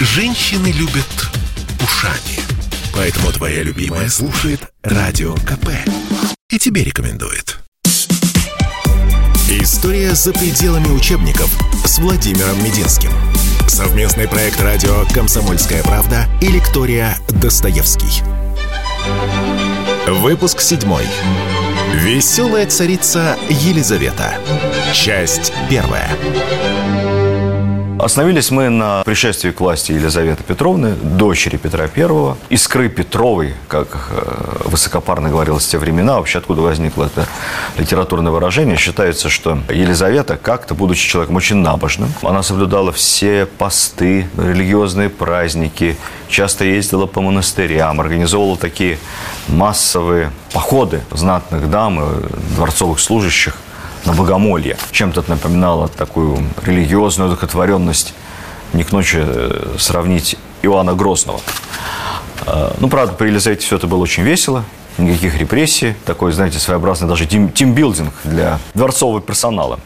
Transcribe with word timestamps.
Женщины 0.00 0.68
любят 0.68 1.06
ушами. 1.82 2.38
Поэтому 2.94 3.32
твоя 3.32 3.64
любимая 3.64 4.08
слушает 4.08 4.60
Радио 4.84 5.34
КП. 5.34 5.70
И 6.50 6.58
тебе 6.58 6.84
рекомендует. 6.84 7.58
История 9.50 10.14
за 10.14 10.32
пределами 10.32 10.86
учебников 10.86 11.50
с 11.84 11.98
Владимиром 11.98 12.62
Мединским. 12.62 13.10
Совместный 13.66 14.28
проект 14.28 14.60
радио 14.60 15.04
«Комсомольская 15.12 15.82
правда» 15.82 16.28
и 16.40 16.46
лектория 16.46 17.18
«Достоевский». 17.30 18.22
Выпуск 20.06 20.60
седьмой. 20.60 21.06
Веселая 21.94 22.66
царица 22.66 23.36
Елизавета. 23.48 24.34
Часть 24.94 25.52
первая. 25.68 26.08
Остановились 27.98 28.52
мы 28.52 28.68
на 28.68 29.02
пришествии 29.02 29.50
к 29.50 29.60
власти 29.60 29.90
Елизаветы 29.90 30.44
Петровны, 30.44 30.94
дочери 30.94 31.56
Петра 31.56 31.88
I, 31.94 32.34
искры 32.48 32.88
Петровой, 32.88 33.54
как 33.66 34.10
э, 34.10 34.68
высокопарно 34.68 35.30
говорилось 35.30 35.66
в 35.66 35.68
те 35.68 35.78
времена, 35.78 36.14
вообще 36.14 36.38
откуда 36.38 36.60
возникло 36.60 37.06
это 37.06 37.26
литературное 37.76 38.30
выражение. 38.30 38.76
Считается, 38.76 39.28
что 39.28 39.58
Елизавета, 39.68 40.36
как-то, 40.36 40.76
будучи 40.76 41.08
человеком 41.08 41.36
очень 41.36 41.56
набожным, 41.56 42.12
она 42.22 42.44
соблюдала 42.44 42.92
все 42.92 43.46
посты, 43.46 44.28
религиозные 44.36 45.08
праздники, 45.08 45.96
часто 46.28 46.64
ездила 46.64 47.06
по 47.06 47.20
монастырям, 47.20 48.00
организовывала 48.00 48.56
такие 48.56 48.98
массовые 49.48 50.30
походы 50.52 51.00
знатных 51.10 51.68
дам 51.68 52.00
и 52.00 52.26
дворцовых 52.54 53.00
служащих 53.00 53.56
на 54.04 54.12
богомолье. 54.12 54.76
Чем-то 54.90 55.20
это 55.20 55.30
напоминало 55.30 55.88
такую 55.88 56.38
религиозную 56.64 57.28
одухотворенность, 57.28 58.14
не 58.72 58.84
к 58.84 58.92
ночи 58.92 59.18
э, 59.20 59.76
сравнить 59.78 60.36
Иоанна 60.62 60.94
Грозного. 60.94 61.40
Э, 62.46 62.72
ну, 62.78 62.88
правда, 62.88 63.14
при 63.14 63.28
Елизавете 63.28 63.64
все 63.66 63.76
это 63.76 63.86
было 63.86 63.98
очень 63.98 64.22
весело, 64.22 64.64
никаких 64.98 65.38
репрессий, 65.38 65.94
такой, 66.04 66.32
знаете, 66.32 66.58
своеобразный 66.58 67.08
даже 67.08 67.26
тим, 67.26 67.50
тимбилдинг 67.50 68.12
для 68.24 68.58
дворцового 68.74 69.20
персонала. 69.20 69.78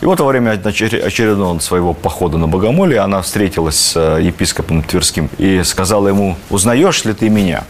И 0.00 0.06
вот 0.06 0.18
во 0.20 0.26
время 0.26 0.52
очередного 0.52 1.58
своего 1.58 1.92
похода 1.92 2.38
на 2.38 2.48
Богомолье 2.48 3.00
она 3.00 3.20
встретилась 3.20 3.78
с 3.78 3.96
э, 3.96 4.22
епископом 4.22 4.82
Тверским 4.82 5.28
и 5.36 5.62
сказала 5.62 6.08
ему, 6.08 6.36
узнаешь 6.48 7.04
ли 7.04 7.12
ты 7.12 7.28
меня? 7.28 7.64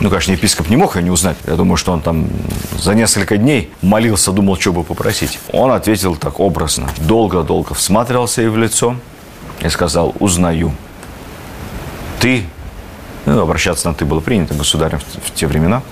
Ну, 0.00 0.10
конечно, 0.10 0.32
епископ 0.32 0.68
не 0.68 0.76
мог 0.76 0.96
ее 0.96 1.02
не 1.02 1.10
узнать. 1.10 1.36
Я 1.46 1.54
думаю, 1.54 1.76
что 1.76 1.92
он 1.92 2.02
там 2.02 2.28
за 2.78 2.94
несколько 2.94 3.38
дней 3.38 3.72
молился, 3.80 4.30
думал, 4.30 4.58
что 4.58 4.72
бы 4.72 4.84
попросить. 4.84 5.38
Он 5.52 5.70
ответил 5.70 6.16
так 6.16 6.38
образно. 6.38 6.88
Долго-долго 6.98 7.74
всматривался 7.74 8.42
ей 8.42 8.48
в 8.48 8.58
лицо 8.58 8.96
и 9.60 9.68
сказал, 9.70 10.14
узнаю. 10.20 10.72
Ты, 12.20 12.44
ну, 13.24 13.40
обращаться 13.40 13.88
на 13.88 13.94
«ты» 13.94 14.04
было 14.04 14.20
принято 14.20 14.54
государем 14.54 15.00
в, 15.24 15.30
те 15.32 15.46
времена, 15.46 15.82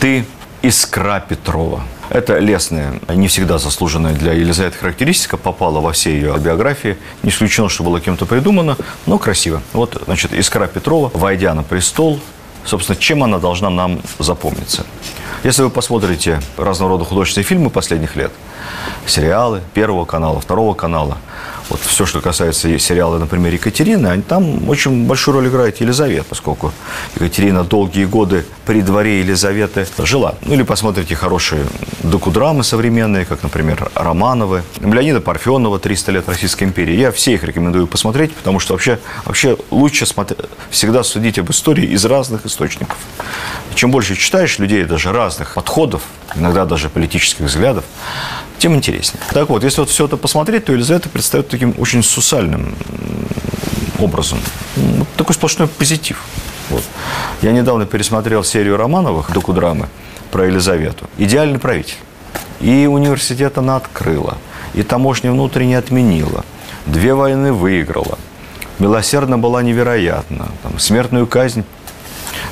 ты 0.00 0.24
искра 0.62 1.20
Петрова. 1.20 1.82
Это 2.08 2.38
лесная, 2.38 3.00
не 3.08 3.26
всегда 3.26 3.58
заслуженная 3.58 4.14
для 4.14 4.32
Елизаветы 4.32 4.78
характеристика, 4.78 5.36
попала 5.36 5.80
во 5.80 5.92
все 5.92 6.12
ее 6.12 6.36
биографии. 6.38 6.96
Не 7.24 7.30
исключено, 7.30 7.68
что 7.68 7.82
было 7.82 8.00
кем-то 8.00 8.26
придумано, 8.26 8.76
но 9.06 9.18
красиво. 9.18 9.60
Вот, 9.72 10.00
значит, 10.04 10.32
Искра 10.32 10.68
Петрова, 10.68 11.10
войдя 11.14 11.52
на 11.54 11.64
престол, 11.64 12.20
собственно, 12.66 12.96
чем 12.96 13.22
она 13.24 13.38
должна 13.38 13.70
нам 13.70 14.00
запомниться. 14.18 14.84
Если 15.44 15.62
вы 15.62 15.70
посмотрите 15.70 16.40
разного 16.56 16.92
рода 16.92 17.04
художественные 17.04 17.46
фильмы 17.46 17.70
последних 17.70 18.16
лет, 18.16 18.32
сериалы 19.06 19.62
Первого 19.74 20.04
канала, 20.04 20.40
Второго 20.40 20.74
канала, 20.74 21.18
вот 21.68 21.80
все, 21.80 22.06
что 22.06 22.20
касается 22.20 22.78
сериала, 22.78 23.18
например, 23.18 23.52
Екатерины, 23.52 24.22
там 24.22 24.68
очень 24.68 25.06
большую 25.06 25.36
роль 25.36 25.48
играет 25.48 25.80
Елизавета, 25.80 26.24
поскольку 26.28 26.72
Екатерина 27.14 27.64
долгие 27.64 28.04
годы 28.04 28.44
при 28.64 28.82
дворе 28.82 29.20
Елизаветы 29.20 29.86
жила. 29.98 30.34
Ну 30.42 30.54
или 30.54 30.62
посмотрите 30.62 31.14
хорошие 31.14 31.64
докудрамы 32.02 32.64
современные, 32.64 33.24
как, 33.24 33.42
например, 33.42 33.90
Романовы, 33.94 34.62
Леонида 34.80 35.20
Парфенова 35.20 35.78
«300 35.78 36.12
лет 36.12 36.28
Российской 36.28 36.64
империи». 36.64 36.94
Я 36.94 37.10
все 37.10 37.34
их 37.34 37.44
рекомендую 37.44 37.86
посмотреть, 37.86 38.34
потому 38.34 38.60
что 38.60 38.74
вообще, 38.74 38.98
вообще 39.24 39.56
лучше 39.70 40.06
смотри, 40.06 40.36
всегда 40.70 41.02
судить 41.02 41.38
об 41.38 41.50
истории 41.50 41.84
из 41.84 42.04
разных 42.04 42.46
источников. 42.46 42.98
Чем 43.74 43.90
больше 43.90 44.16
читаешь 44.16 44.58
людей 44.58 44.84
даже 44.84 45.12
разных 45.12 45.54
подходов, 45.54 46.02
иногда 46.34 46.64
даже 46.64 46.88
политических 46.88 47.46
взглядов, 47.46 47.84
тем 48.58 48.74
интереснее. 48.74 49.22
Так 49.32 49.48
вот, 49.48 49.64
если 49.64 49.80
вот 49.80 49.90
все 49.90 50.06
это 50.06 50.16
посмотреть, 50.16 50.64
то 50.64 50.72
Елизавета 50.72 51.08
предстает 51.08 51.48
таким 51.48 51.74
очень 51.78 52.02
сусальным 52.02 52.74
образом. 53.98 54.38
Вот 54.76 55.08
такой 55.16 55.34
сплошной 55.34 55.68
позитив. 55.68 56.22
Вот. 56.70 56.82
Я 57.42 57.52
недавно 57.52 57.86
пересмотрел 57.86 58.44
серию 58.44 58.76
Романовых 58.76 59.32
докудрамы 59.32 59.88
про 60.30 60.46
Елизавету. 60.46 61.08
Идеальный 61.18 61.58
правитель. 61.58 61.96
И 62.60 62.86
университет 62.86 63.58
она 63.58 63.76
открыла, 63.76 64.38
и 64.74 64.82
таможню 64.82 65.32
внутренне 65.32 65.78
отменила, 65.78 66.44
две 66.86 67.14
войны 67.14 67.52
выиграла, 67.52 68.18
милосердно 68.78 69.36
была 69.36 69.62
невероятна, 69.62 70.48
там, 70.62 70.78
смертную 70.78 71.26
казнь 71.26 71.64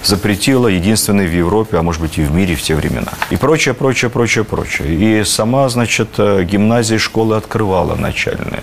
запретила 0.04 0.68
единственной 0.68 1.26
в 1.26 1.32
Европе, 1.32 1.78
а 1.78 1.82
может 1.82 2.00
быть 2.00 2.18
и 2.18 2.22
в 2.22 2.32
мире 2.32 2.54
в 2.54 2.62
те 2.62 2.74
времена. 2.74 3.12
И 3.30 3.36
прочее, 3.36 3.74
прочее, 3.74 4.10
прочее, 4.10 4.44
прочее. 4.44 5.20
И 5.20 5.24
сама, 5.24 5.68
значит, 5.68 6.08
э, 6.18 6.44
гимназия 6.44 6.98
школы 6.98 7.36
открывала 7.36 7.94
начальные. 7.94 8.62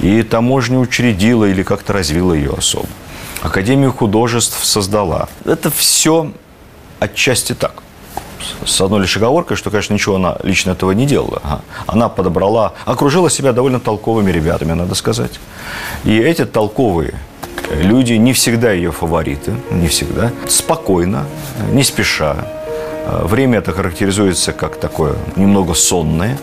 И 0.00 0.22
таможню 0.22 0.80
учредила 0.80 1.44
или 1.44 1.62
как-то 1.62 1.92
развила 1.92 2.34
ее 2.34 2.52
особо. 2.56 2.88
Академию 3.42 3.92
художеств 3.92 4.64
создала. 4.64 5.28
Это 5.44 5.70
все 5.70 6.32
отчасти 7.00 7.54
так 7.54 7.82
с 8.64 8.80
одной 8.80 9.00
лишь 9.00 9.16
оговоркой, 9.16 9.56
что, 9.56 9.70
конечно, 9.70 9.94
ничего 9.94 10.16
она 10.16 10.36
лично 10.42 10.72
этого 10.72 10.92
не 10.92 11.06
делала. 11.06 11.62
Она 11.86 12.08
подобрала, 12.08 12.74
окружила 12.84 13.30
себя 13.30 13.52
довольно 13.52 13.80
толковыми 13.80 14.30
ребятами, 14.30 14.72
надо 14.72 14.94
сказать. 14.94 15.40
И 16.04 16.16
эти 16.16 16.44
толковые 16.44 17.14
люди, 17.74 18.14
не 18.14 18.32
всегда 18.32 18.72
ее 18.72 18.92
фавориты, 18.92 19.52
не 19.70 19.88
всегда, 19.88 20.30
спокойно, 20.48 21.26
не 21.72 21.82
спеша. 21.82 22.36
Время 23.06 23.58
это 23.58 23.72
характеризуется 23.72 24.52
как 24.52 24.76
такое 24.76 25.14
немного 25.36 25.74
сонное. 25.74 26.38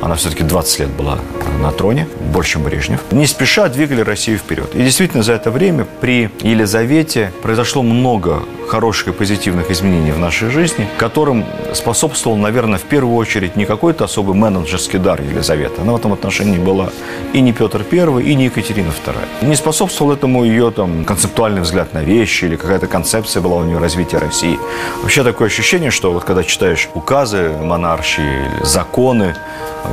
Она 0.00 0.14
все-таки 0.14 0.44
20 0.44 0.78
лет 0.80 0.88
была 0.90 1.18
на 1.60 1.72
троне, 1.72 2.08
больше, 2.32 2.52
чем 2.52 2.62
Брежнев. 2.62 3.00
Не 3.10 3.26
спеша 3.26 3.68
двигали 3.68 4.00
Россию 4.00 4.38
вперед. 4.38 4.74
И 4.74 4.82
действительно, 4.82 5.22
за 5.22 5.34
это 5.34 5.50
время 5.50 5.86
при 6.00 6.30
Елизавете 6.40 7.32
произошло 7.42 7.82
много 7.82 8.42
хороших 8.70 9.08
и 9.08 9.12
позитивных 9.12 9.70
изменений 9.72 10.12
в 10.12 10.18
нашей 10.18 10.48
жизни, 10.48 10.88
которым 10.96 11.44
способствовал, 11.74 12.36
наверное, 12.36 12.78
в 12.78 12.84
первую 12.84 13.16
очередь 13.16 13.56
не 13.56 13.66
какой-то 13.66 14.04
особый 14.04 14.36
менеджерский 14.36 15.00
дар 15.00 15.20
Елизаветы. 15.20 15.82
Она 15.82 15.92
в 15.92 15.96
этом 15.96 16.12
отношении 16.12 16.58
была 16.58 16.90
и 17.32 17.40
не 17.40 17.52
Петр 17.52 17.84
I, 17.90 18.22
и 18.22 18.34
не 18.36 18.44
Екатерина 18.44 18.92
II. 19.04 19.48
Не 19.48 19.56
способствовал 19.56 20.12
этому 20.12 20.44
ее 20.44 20.70
там, 20.70 21.04
концептуальный 21.04 21.62
взгляд 21.62 21.94
на 21.94 22.04
вещи 22.04 22.44
или 22.44 22.54
какая-то 22.56 22.86
концепция 22.86 23.42
была 23.42 23.56
у 23.56 23.64
нее 23.64 23.78
развития 23.78 24.18
России. 24.18 24.58
Вообще 25.02 25.24
такое 25.24 25.48
ощущение, 25.48 25.90
что 25.90 26.12
вот 26.12 26.22
когда 26.22 26.44
читаешь 26.44 26.88
указы 26.94 27.50
монаршие, 27.60 28.52
законы, 28.62 29.34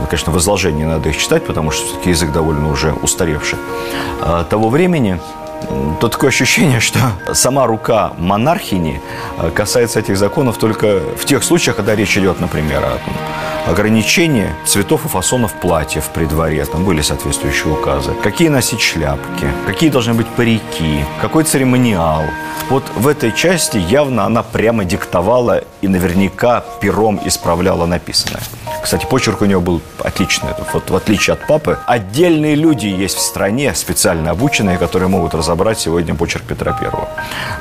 конечно, 0.09 0.31
в 0.31 0.37
изложении 0.37 0.83
надо 0.83 1.09
их 1.09 1.17
читать, 1.17 1.43
потому 1.45 1.71
что 1.71 1.83
все-таки 1.85 2.11
язык 2.11 2.31
довольно 2.31 2.71
уже 2.71 2.93
устаревший, 2.93 3.57
а, 4.21 4.43
того 4.43 4.69
времени 4.69 5.19
то 5.99 6.09
такое 6.09 6.29
ощущение, 6.29 6.79
что 6.79 6.99
сама 7.33 7.65
рука 7.65 8.13
монархини 8.17 9.01
э, 9.39 9.51
касается 9.51 9.99
этих 9.99 10.17
законов 10.17 10.57
только 10.57 10.99
в 11.17 11.25
тех 11.25 11.43
случаях, 11.43 11.75
когда 11.75 11.95
речь 11.95 12.17
идет, 12.17 12.39
например, 12.39 12.83
о 12.83 12.97
там, 12.97 13.15
ограничении 13.67 14.49
цветов 14.65 15.05
и 15.05 15.07
фасонов 15.07 15.53
платьев 15.53 16.09
при 16.13 16.25
дворе. 16.25 16.65
Там 16.65 16.85
были 16.85 17.01
соответствующие 17.01 17.73
указы. 17.73 18.11
Какие 18.23 18.49
носить 18.49 18.81
шляпки, 18.81 19.47
какие 19.65 19.89
должны 19.89 20.13
быть 20.13 20.27
парики, 20.27 21.03
какой 21.21 21.43
церемониал. 21.43 22.23
Вот 22.69 22.83
в 22.95 23.07
этой 23.07 23.31
части 23.31 23.77
явно 23.77 24.25
она 24.25 24.43
прямо 24.43 24.85
диктовала 24.85 25.63
и 25.81 25.87
наверняка 25.87 26.63
пером 26.81 27.19
исправляла 27.25 27.85
написанное. 27.85 28.41
Кстати, 28.81 29.05
почерк 29.05 29.41
у 29.41 29.45
него 29.45 29.61
был 29.61 29.81
отличный. 29.99 30.51
Вот 30.73 30.89
в 30.89 30.95
отличие 30.95 31.33
от 31.33 31.45
папы, 31.47 31.77
отдельные 31.85 32.55
люди 32.55 32.87
есть 32.87 33.17
в 33.17 33.21
стране, 33.21 33.73
специально 33.75 34.31
обученные, 34.31 34.77
которые 34.77 35.09
могут 35.09 35.33
разобрать 35.33 35.79
сегодня 35.79 36.15
почерк 36.15 36.45
Петра 36.45 36.73
Первого. 36.73 37.07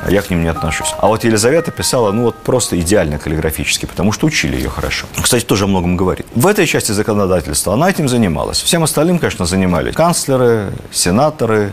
Я 0.08 0.22
к 0.22 0.30
ним 0.30 0.42
не 0.42 0.48
отношусь. 0.48 0.94
А 0.98 1.06
вот 1.06 1.24
Елизавета 1.24 1.70
писала, 1.70 2.12
ну 2.12 2.24
вот 2.24 2.36
просто 2.36 2.78
идеально 2.78 3.18
каллиграфически, 3.18 3.86
потому 3.86 4.12
что 4.12 4.26
учили 4.26 4.56
ее 4.56 4.68
хорошо. 4.68 5.06
Кстати, 5.20 5.44
тоже 5.44 5.64
о 5.64 5.66
многом 5.66 5.96
говорит. 5.96 6.26
В 6.34 6.46
этой 6.46 6.66
части 6.66 6.92
законодательства 6.92 7.74
она 7.74 7.90
этим 7.90 8.08
занималась. 8.08 8.60
Всем 8.60 8.82
остальным, 8.82 9.18
конечно, 9.18 9.46
занимались 9.46 9.94
канцлеры, 9.94 10.72
сенаторы, 10.92 11.72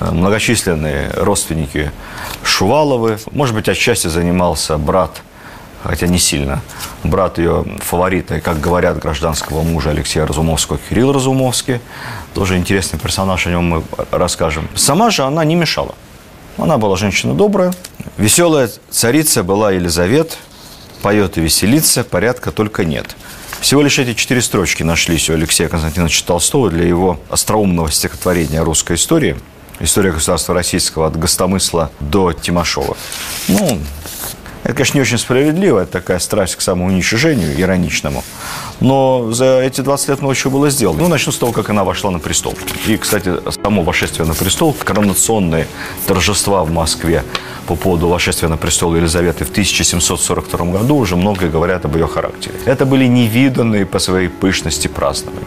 э, 0.00 0.10
многочисленные 0.10 1.10
родственники 1.16 1.90
Шуваловы. 2.42 3.18
Может 3.32 3.54
быть, 3.54 3.68
отчасти 3.68 4.08
занимался 4.08 4.78
брат 4.78 5.22
хотя 5.82 6.06
не 6.06 6.18
сильно. 6.18 6.62
Брат 7.04 7.38
ее 7.38 7.64
фаворита, 7.80 8.40
как 8.40 8.60
говорят, 8.60 8.98
гражданского 8.98 9.62
мужа 9.62 9.90
Алексея 9.90 10.26
Разумовского, 10.26 10.78
Кирилл 10.88 11.12
Разумовский. 11.12 11.80
Тоже 12.34 12.56
интересный 12.56 12.98
персонаж, 12.98 13.46
о 13.46 13.50
нем 13.50 13.64
мы 13.64 13.82
расскажем. 14.10 14.68
Сама 14.74 15.10
же 15.10 15.22
она 15.22 15.44
не 15.44 15.54
мешала. 15.54 15.94
Она 16.58 16.78
была 16.78 16.96
женщина 16.96 17.34
добрая. 17.34 17.74
Веселая 18.16 18.70
царица 18.90 19.42
была 19.42 19.72
Елизавета, 19.72 20.36
поет 21.02 21.36
и 21.38 21.40
веселится, 21.40 22.02
порядка 22.02 22.50
только 22.50 22.84
нет. 22.84 23.16
Всего 23.60 23.82
лишь 23.82 23.98
эти 23.98 24.14
четыре 24.14 24.42
строчки 24.42 24.82
нашлись 24.82 25.28
у 25.28 25.34
Алексея 25.34 25.68
Константиновича 25.68 26.24
Толстого 26.24 26.70
для 26.70 26.86
его 26.86 27.18
остроумного 27.30 27.90
стихотворения 27.90 28.62
русской 28.62 28.96
истории. 28.96 29.36
История 29.80 30.12
государства 30.12 30.54
российского 30.54 31.06
от 31.06 31.18
Гостомысла 31.18 31.90
до 32.00 32.32
Тимошова. 32.32 32.96
Ну, 33.48 33.78
это, 34.64 34.74
конечно, 34.74 34.98
не 34.98 35.02
очень 35.02 35.18
справедливо, 35.18 35.80
это 35.80 35.92
такая 35.92 36.18
страсть 36.18 36.56
к 36.56 36.60
самоуничижению, 36.60 37.60
ироничному. 37.60 38.24
Но 38.80 39.32
за 39.32 39.60
эти 39.60 39.80
20 39.80 40.08
лет 40.08 40.20
много 40.20 40.34
чего 40.34 40.58
было 40.58 40.70
сделано. 40.70 41.00
Ну, 41.00 41.08
начну 41.08 41.32
с 41.32 41.38
того, 41.38 41.52
как 41.52 41.70
она 41.70 41.84
вошла 41.84 42.10
на 42.10 42.18
престол. 42.18 42.54
И, 42.86 42.96
кстати, 42.96 43.32
само 43.62 43.82
вошествие 43.82 44.26
на 44.26 44.34
престол, 44.34 44.74
коронационные 44.84 45.66
торжества 46.06 46.64
в 46.64 46.72
Москве 46.72 47.22
по 47.66 47.76
поводу 47.76 48.08
вошествия 48.08 48.48
на 48.48 48.56
престол 48.56 48.96
Елизаветы 48.96 49.44
в 49.44 49.50
1742 49.50 50.66
году 50.66 50.96
уже 50.96 51.16
многое 51.16 51.50
говорят 51.50 51.84
об 51.84 51.96
ее 51.96 52.06
характере. 52.06 52.54
Это 52.64 52.86
были 52.86 53.06
невиданные 53.06 53.86
по 53.86 53.98
своей 53.98 54.28
пышности 54.28 54.88
празднования. 54.88 55.46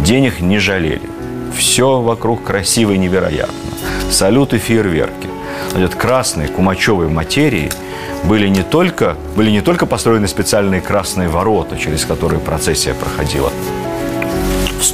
Денег 0.00 0.40
не 0.40 0.58
жалели. 0.58 1.08
Все 1.56 2.00
вокруг 2.00 2.44
красиво 2.44 2.92
и 2.92 2.98
невероятно. 2.98 3.54
Салюты, 4.10 4.58
фейерверки. 4.58 5.28
Значит, 5.72 5.94
красной 5.94 6.48
кумачевой 6.48 7.08
материи– 7.08 7.70
были 8.24 8.48
не 8.48 8.62
только, 8.62 9.16
были 9.36 9.50
не 9.50 9.60
только 9.60 9.86
построены 9.86 10.28
специальные 10.28 10.80
красные 10.80 11.28
ворота, 11.28 11.76
через 11.76 12.04
которые 12.04 12.40
процессия 12.40 12.94
проходила, 12.94 13.50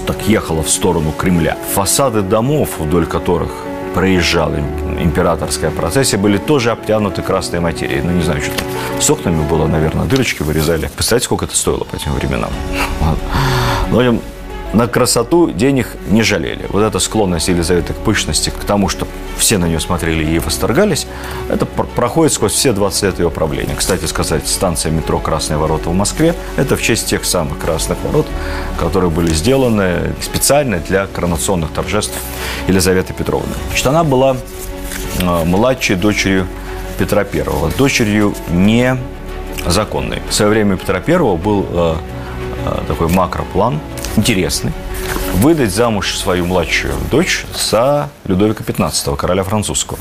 так 0.06 0.26
ехала 0.26 0.62
в 0.62 0.70
сторону 0.70 1.12
Кремля. 1.12 1.56
Фасады 1.74 2.22
домов, 2.22 2.78
вдоль 2.78 3.04
которых 3.04 3.50
проезжала 3.94 4.56
императорская 4.98 5.70
процессия, 5.70 6.16
были 6.16 6.38
тоже 6.38 6.70
обтянуты 6.70 7.20
красной 7.20 7.60
материей. 7.60 8.00
Ну, 8.02 8.12
не 8.12 8.22
знаю, 8.22 8.40
что 8.40 8.56
там. 8.56 8.66
С 9.00 9.10
окнами 9.10 9.46
было, 9.46 9.66
наверное, 9.66 10.06
дырочки 10.06 10.42
вырезали. 10.42 10.88
Представляете, 10.94 11.26
сколько 11.26 11.44
это 11.44 11.56
стоило 11.56 11.84
по 11.84 11.94
этим 11.94 12.12
временам? 12.12 12.50
Но 13.90 14.18
на 14.72 14.86
красоту 14.86 15.50
денег 15.50 15.88
не 16.08 16.22
жалели. 16.22 16.66
Вот 16.68 16.82
эта 16.82 16.98
склонность 16.98 17.48
Елизаветы 17.48 17.94
к 17.94 17.96
пышности, 17.96 18.50
к 18.50 18.64
тому, 18.64 18.88
что 18.88 19.06
все 19.38 19.56
на 19.58 19.66
нее 19.66 19.80
смотрели 19.80 20.24
и 20.24 20.38
восторгались, 20.38 21.06
это 21.48 21.64
проходит 21.64 22.32
сквозь 22.32 22.52
все 22.52 22.72
20 22.72 23.02
лет 23.04 23.18
ее 23.18 23.30
правления. 23.30 23.74
Кстати 23.76 24.04
сказать, 24.04 24.46
станция 24.46 24.92
метро 24.92 25.18
«Красные 25.18 25.58
ворота» 25.58 25.88
в 25.88 25.94
Москве– 25.94 26.34
это 26.56 26.76
в 26.76 26.82
честь 26.82 27.06
тех 27.06 27.24
самых 27.24 27.58
красных 27.58 27.98
ворот, 28.04 28.26
которые 28.78 29.10
были 29.10 29.32
сделаны 29.32 30.14
специально 30.20 30.78
для 30.78 31.06
коронационных 31.06 31.70
торжеств 31.72 32.14
Елизаветы 32.66 33.14
Петровны. 33.14 33.52
Значит, 33.68 33.86
она 33.86 34.04
была 34.04 34.36
э, 35.20 35.44
младшей 35.44 35.96
дочерью 35.96 36.46
Петра 36.98 37.24
Первого, 37.24 37.70
дочерью 37.70 38.34
незаконной. 38.50 40.20
В 40.28 40.34
свое 40.34 40.50
время 40.50 40.76
Петра 40.76 41.00
Первого 41.00 41.36
был 41.36 41.64
э, 41.70 41.94
э, 42.66 42.80
такой 42.86 43.08
макроплан– 43.08 43.80
интересный. 44.18 44.72
Выдать 45.34 45.72
замуж 45.72 46.16
свою 46.16 46.44
младшую 46.46 46.94
дочь 47.10 47.46
за 47.54 48.10
Людовика 48.26 48.64
XV, 48.64 49.16
короля 49.16 49.44
французского. 49.44 49.98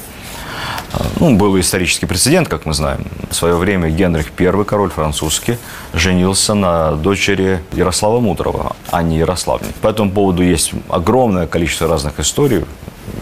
А, 0.91 1.05
ну, 1.19 1.37
был 1.37 1.59
исторический 1.59 2.07
прецедент, 2.07 2.47
как 2.47 2.65
мы 2.65 2.73
знаем. 2.73 3.05
В 3.29 3.35
свое 3.35 3.55
время 3.55 3.89
Генрих 3.89 4.27
I, 4.39 4.63
король 4.65 4.89
французский, 4.89 5.57
женился 5.93 6.55
на 6.55 6.93
дочери 6.93 7.61
Ярослава 7.73 8.19
Мудрого, 8.19 8.75
а 8.89 9.03
не 9.03 9.17
Ярославне. 9.17 9.69
По 9.81 9.89
этому 9.89 10.11
поводу 10.11 10.41
есть 10.41 10.71
огромное 10.89 11.45
количество 11.45 11.87
разных 11.87 12.19
историй, 12.19 12.65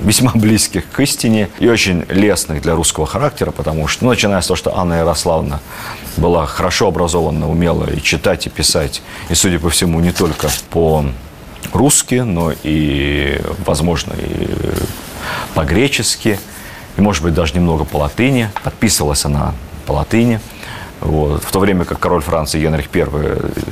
весьма 0.06 0.32
близких 0.34 0.90
к 0.90 1.00
истине 1.00 1.50
и 1.60 1.68
очень 1.68 2.06
лестных 2.10 2.62
для 2.62 2.76
русского 2.76 3.06
характера, 3.06 3.52
потому 3.52 3.88
что, 3.88 4.06
ну, 4.06 4.12
начиная 4.12 4.42
с 4.42 4.48
того, 4.48 4.56
что 4.56 4.78
Анна 4.78 4.96
Ярославна 4.96 5.60
была 6.18 6.46
хорошо 6.46 6.88
образована, 6.88 7.50
умела 7.50 7.90
и 7.90 8.02
читать, 8.02 8.48
и 8.48 8.50
писать, 8.50 9.02
и, 9.30 9.36
судя 9.36 9.60
по 9.60 9.70
всему, 9.70 10.00
не 10.00 10.12
только 10.12 10.50
по-русски, 10.70 12.16
но 12.16 12.54
и, 12.64 13.42
возможно, 13.66 14.14
и 14.14 14.48
по-гречески, 15.54 16.40
и, 16.98 17.02
может 17.02 17.24
быть, 17.24 17.34
даже 17.34 17.56
немного 17.56 17.84
по 17.84 17.98
латыни. 17.98 18.50
Подписывалась 18.64 19.26
она 19.26 19.54
по 19.86 19.94
латыни. 19.94 20.40
Вот. 21.02 21.44
В 21.44 21.52
то 21.52 21.60
время 21.60 21.84
как 21.84 22.00
король 22.00 22.22
Франции 22.22 22.60
Генрих 22.62 22.88
I 22.94 23.02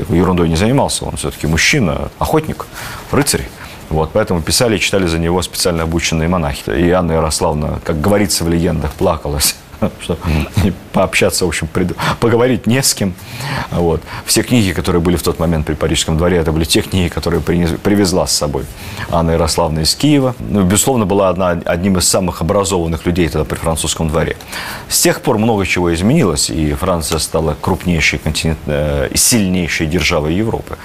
ерундой 0.09 0.49
не 0.49 0.55
занимался, 0.55 1.05
он 1.05 1.15
все-таки 1.15 1.47
мужчина, 1.47 2.09
охотник, 2.19 2.65
рыцарь. 3.11 3.47
Вот, 3.89 4.11
поэтому 4.13 4.41
писали 4.41 4.77
и 4.77 4.79
читали 4.79 5.05
за 5.05 5.19
него 5.19 5.41
специально 5.41 5.83
обученные 5.83 6.27
монахи. 6.27 6.69
И 6.69 6.89
Анна 6.91 7.13
Ярославна, 7.13 7.79
как 7.83 8.01
говорится 8.01 8.43
в 8.43 8.49
легендах, 8.49 8.91
плакалась 8.93 9.55
что 10.01 10.17
пообщаться, 10.91 11.45
в 11.45 11.47
общем, 11.47 11.67
поговорить 12.19 12.67
не 12.67 12.81
с 12.81 12.93
кем. 12.93 13.13
Вот. 13.71 14.01
Все 14.25 14.43
книги, 14.43 14.71
которые 14.71 15.01
были 15.01 15.15
в 15.15 15.23
тот 15.23 15.39
момент 15.39 15.65
при 15.65 15.73
Парижском 15.73 16.17
дворе, 16.17 16.37
это 16.37 16.51
были 16.51 16.65
те 16.65 16.81
книги, 16.81 17.09
которые 17.09 17.41
привезла 17.41 18.27
с 18.27 18.35
собой 18.35 18.65
Анна 19.09 19.31
Ярославна 19.31 19.79
из 19.79 19.95
Киева. 19.95 20.35
Ну, 20.39 20.63
безусловно, 20.63 21.05
была 21.05 21.29
одна, 21.29 21.51
одним 21.65 21.97
из 21.97 22.07
самых 22.07 22.41
образованных 22.41 23.05
людей 23.05 23.27
тогда 23.29 23.45
при 23.45 23.57
французском 23.57 24.07
дворе. 24.09 24.37
С 24.87 25.01
тех 25.01 25.21
пор 25.21 25.37
много 25.37 25.65
чего 25.65 25.93
изменилось, 25.93 26.49
и 26.49 26.73
Франция 26.73 27.19
стала 27.19 27.57
крупнейшей 27.59 28.19
континент, 28.19 28.59
э, 28.67 29.09
сильнейшей 29.15 29.87
державой 29.87 30.35
Европы. 30.35 30.77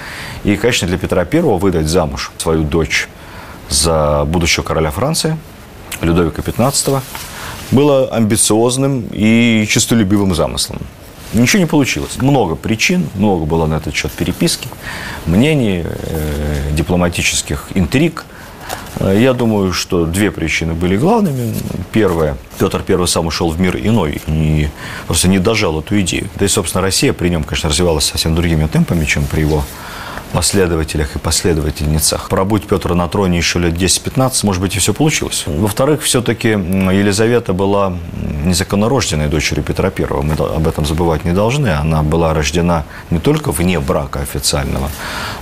И, 0.45 0.57
конечно, 0.57 0.89
для 0.89 0.99
Петра 0.99 1.27
I 1.31 1.41
выдать 1.41 1.87
замуж 1.87 2.33
свою 2.39 2.63
дочь 2.63 3.09
за 3.69 4.25
будущего 4.27 4.65
короля 4.65 4.91
Франции, 4.91 5.37
Людовика 6.01 6.43
XV, 6.43 7.01
было 7.71 8.09
амбициозным 8.09 9.07
и 9.13 9.67
честолюбивым 9.69 10.35
замыслом. 10.35 10.81
Ничего 11.35 11.61
не 11.61 11.67
получилось. 11.67 12.17
Много 12.19 12.55
причин, 12.55 13.07
много 13.15 13.45
было 13.45 13.67
на 13.67 13.75
этот 13.75 13.95
счет 13.95 14.11
переписки, 14.13 14.69
мнений, 15.27 15.85
э, 15.85 16.71
дипломатических 16.73 17.69
интриг. 17.75 18.25
Э, 18.99 19.15
я 19.21 19.35
думаю, 19.35 19.75
что 19.75 20.07
две 20.07 20.31
причины 20.31 20.73
были 20.73 20.97
главными. 20.97 21.55
Первое, 21.93 22.39
Петр 22.59 22.83
I 22.89 23.07
сам 23.07 23.27
ушел 23.27 23.51
в 23.51 23.61
мир 23.61 23.77
иной 23.77 24.23
и 24.27 24.69
просто 25.07 25.29
не 25.29 25.39
дожал 25.39 25.79
эту 25.81 26.01
идею. 26.01 26.29
Да 26.37 26.47
и, 26.47 26.49
собственно, 26.49 26.81
Россия 26.81 27.13
при 27.13 27.29
нем, 27.29 27.45
конечно, 27.45 27.69
развивалась 27.69 28.07
совсем 28.07 28.35
другими 28.35 28.67
темпами, 28.67 29.05
чем 29.05 29.27
при 29.27 29.41
его 29.43 29.65
последователях 30.33 31.17
и 31.17 31.19
последовательницах. 31.19 32.29
Пробудь 32.29 32.67
Петр 32.67 32.95
на 32.95 33.09
троне 33.09 33.39
еще 33.39 33.59
лет 33.59 33.75
10-15, 33.75 34.45
может 34.45 34.63
быть, 34.63 34.77
и 34.77 34.79
все 34.79 34.93
получилось. 34.95 35.45
Во-вторых, 35.47 36.03
все-таки 36.03 36.49
Елизавета 36.49 37.53
была 37.53 37.95
незаконнорожденной 38.45 39.29
дочерью 39.29 39.65
Петра 39.65 39.91
I. 39.97 40.07
Мы 40.23 40.35
об 40.35 40.67
этом 40.67 40.87
забывать 40.87 41.25
не 41.25 41.33
должны. 41.33 41.69
Она 41.69 42.03
была 42.03 42.35
рождена 42.35 42.85
не 43.11 43.19
только 43.19 43.53
вне 43.53 43.81
брака 43.81 44.21
официального, 44.21 44.91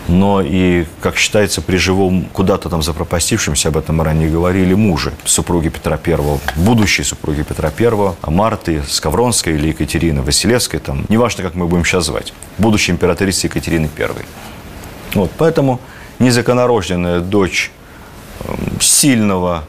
но 0.09 0.41
и, 0.43 0.87
как 1.01 1.17
считается, 1.17 1.61
при 1.61 1.77
живом, 1.77 2.27
куда-то 2.33 2.69
там 2.69 2.83
запропастившемся, 2.83 3.69
об 3.69 3.77
этом 3.77 4.03
ранее 4.03 4.31
говорили, 4.31 4.75
муже 4.75 5.13
супруги 5.25 5.69
Петра 5.69 5.99
I, 6.05 6.19
будущей 6.57 7.03
супруги 7.03 7.43
Петра 7.43 7.73
I, 7.79 8.15
Марты 8.31 8.83
Скавронской 8.89 9.55
или 9.55 9.69
Екатерины 9.69 10.23
Василевской, 10.23 10.81
там, 10.81 11.05
неважно, 11.09 11.43
как 11.45 11.55
мы 11.55 11.67
будем 11.67 11.85
сейчас 11.85 12.07
звать, 12.07 12.33
будущей 12.59 12.93
императрицы 12.93 13.47
Екатерины 13.47 13.89
I. 13.99 14.09
Вот, 15.17 15.31
поэтому 15.39 15.81
незаконорожденная 16.19 17.21
дочь 17.21 17.71
эм, 18.45 18.81
сильного, 18.81 19.65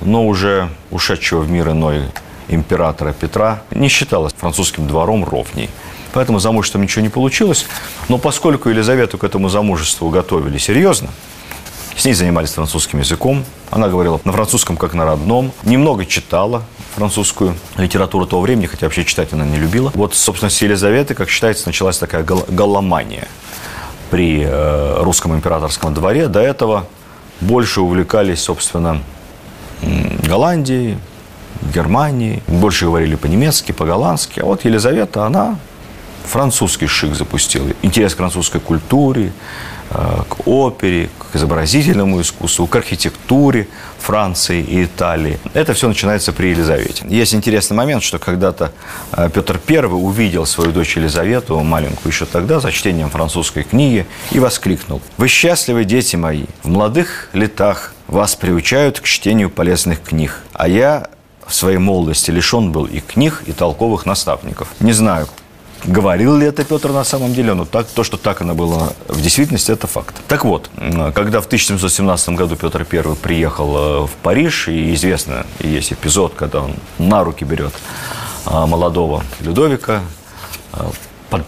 но 0.00 0.26
уже 0.26 0.70
ушедшего 0.90 1.40
в 1.40 1.50
мир 1.50 1.70
иной 1.70 2.04
императора 2.48 3.12
Петра 3.12 3.62
не 3.70 3.88
считалась 3.88 4.32
французским 4.32 4.86
двором 4.86 5.24
ровней. 5.24 5.68
Поэтому 6.14 6.38
замужеством 6.38 6.82
ничего 6.82 7.02
не 7.02 7.10
получилось. 7.10 7.66
Но 8.08 8.16
поскольку 8.16 8.70
Елизавету 8.70 9.18
к 9.18 9.24
этому 9.24 9.50
замужеству 9.50 10.08
готовили 10.08 10.56
серьезно, 10.56 11.10
с 11.94 12.06
ней 12.06 12.14
занимались 12.14 12.52
французским 12.52 13.00
языком. 13.00 13.44
Она 13.70 13.88
говорила 13.88 14.22
на 14.24 14.32
французском 14.32 14.78
как 14.78 14.94
на 14.94 15.04
родном. 15.04 15.52
Немного 15.64 16.06
читала 16.06 16.62
французскую 16.96 17.56
литературу 17.76 18.26
того 18.26 18.40
времени, 18.40 18.66
хотя 18.66 18.86
вообще 18.86 19.04
читать 19.04 19.34
она 19.34 19.44
не 19.44 19.56
любила. 19.56 19.92
Вот, 19.94 20.14
собственно, 20.14 20.48
с 20.48 20.62
Елизаветы, 20.62 21.14
как 21.14 21.28
считается, 21.28 21.68
началась 21.68 21.98
такая 21.98 22.24
галломания– 22.24 23.28
при 24.12 24.42
э, 24.44 25.02
русском 25.02 25.34
императорском 25.34 25.94
дворе 25.94 26.28
до 26.28 26.38
этого 26.38 26.84
больше 27.40 27.80
увлекались, 27.80 28.42
собственно, 28.42 29.00
Голландией, 30.28 30.98
Германией, 31.74 32.42
больше 32.46 32.84
говорили 32.84 33.14
по-немецки, 33.14 33.72
по-голландски. 33.72 34.40
А 34.40 34.44
вот 34.44 34.66
Елизавета, 34.66 35.24
она 35.24 35.56
французский 36.26 36.88
шик 36.88 37.14
запустил, 37.14 37.72
интерес 37.80 38.12
к 38.14 38.18
французской 38.18 38.60
культуре, 38.60 39.32
э, 39.88 40.18
к 40.28 40.46
опере, 40.46 41.08
к 41.32 41.36
изобразительному 41.36 42.20
искусству, 42.20 42.66
к 42.66 42.76
архитектуре 42.76 43.68
Франции 43.98 44.62
и 44.62 44.84
Италии. 44.84 45.38
Это 45.54 45.72
все 45.72 45.88
начинается 45.88 46.32
при 46.32 46.48
Елизавете. 46.48 47.04
Есть 47.08 47.34
интересный 47.34 47.76
момент, 47.76 48.02
что 48.02 48.18
когда-то 48.18 48.72
э, 49.12 49.30
Петр 49.32 49.60
I 49.68 49.84
увидел 49.86 50.44
свою 50.46 50.72
дочь 50.72 50.96
Елизавету, 50.96 51.58
маленькую 51.60 52.12
еще 52.12 52.26
тогда, 52.26 52.60
за 52.60 52.70
чтением 52.70 53.10
французской 53.10 53.62
книги, 53.62 54.06
и 54.30 54.38
воскликнул. 54.38 55.00
«Вы 55.16 55.28
счастливы, 55.28 55.84
дети 55.84 56.16
мои! 56.16 56.44
В 56.62 56.68
молодых 56.68 57.30
летах 57.32 57.94
вас 58.08 58.36
приучают 58.36 59.00
к 59.00 59.04
чтению 59.04 59.48
полезных 59.48 60.02
книг, 60.02 60.40
а 60.52 60.68
я 60.68 61.08
в 61.46 61.54
своей 61.54 61.78
молодости 61.78 62.30
лишен 62.30 62.72
был 62.72 62.84
и 62.84 63.00
книг, 63.00 63.42
и 63.46 63.52
толковых 63.52 64.06
наставников. 64.06 64.68
Не 64.80 64.92
знаю, 64.92 65.28
Говорил 65.84 66.36
ли 66.36 66.46
это 66.46 66.64
Петр 66.64 66.90
на 66.90 67.02
самом 67.02 67.34
деле, 67.34 67.54
но 67.54 67.64
так, 67.64 67.88
то, 67.88 68.04
что 68.04 68.16
так 68.16 68.40
оно 68.40 68.54
было 68.54 68.92
в 69.08 69.20
действительности, 69.20 69.72
это 69.72 69.88
факт. 69.88 70.14
Так 70.28 70.44
вот, 70.44 70.70
когда 71.14 71.40
в 71.40 71.46
1717 71.46 72.28
году 72.30 72.54
Петр 72.54 72.86
I 72.90 73.16
приехал 73.16 73.76
э, 73.76 74.06
в 74.06 74.10
Париж, 74.22 74.68
и 74.68 74.94
известно, 74.94 75.44
есть 75.58 75.92
эпизод, 75.92 76.34
когда 76.34 76.60
он 76.60 76.74
на 76.98 77.24
руки 77.24 77.44
берет 77.44 77.72
э, 78.46 78.66
молодого 78.66 79.24
Людовика, 79.40 80.02
э, 80.74 80.84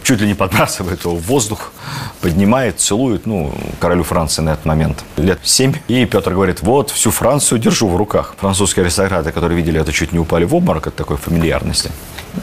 чуть 0.03 0.21
ли 0.21 0.27
не 0.27 0.35
подбрасывает 0.35 1.05
его 1.05 1.15
в 1.15 1.23
воздух, 1.23 1.73
поднимает, 2.21 2.81
целует, 2.81 3.27
ну, 3.27 3.53
королю 3.79 4.03
Франции 4.03 4.43
на 4.43 4.51
этот 4.51 4.65
момент 4.65 5.05
лет 5.17 5.39
семь. 5.45 5.75
И 5.87 6.05
Петр 6.07 6.33
говорит, 6.33 6.63
вот, 6.63 6.91
всю 6.91 7.11
Францию 7.13 7.61
держу 7.61 7.89
в 7.89 7.97
руках. 7.97 8.35
Французские 8.39 8.83
аристократы, 8.83 9.31
которые 9.31 9.57
видели 9.57 9.81
это, 9.81 9.93
чуть 9.93 10.13
не 10.13 10.19
упали 10.19 10.45
в 10.45 10.55
обморок 10.55 10.89
от 10.89 10.97
такой 10.97 11.19
фамильярности. 11.19 11.91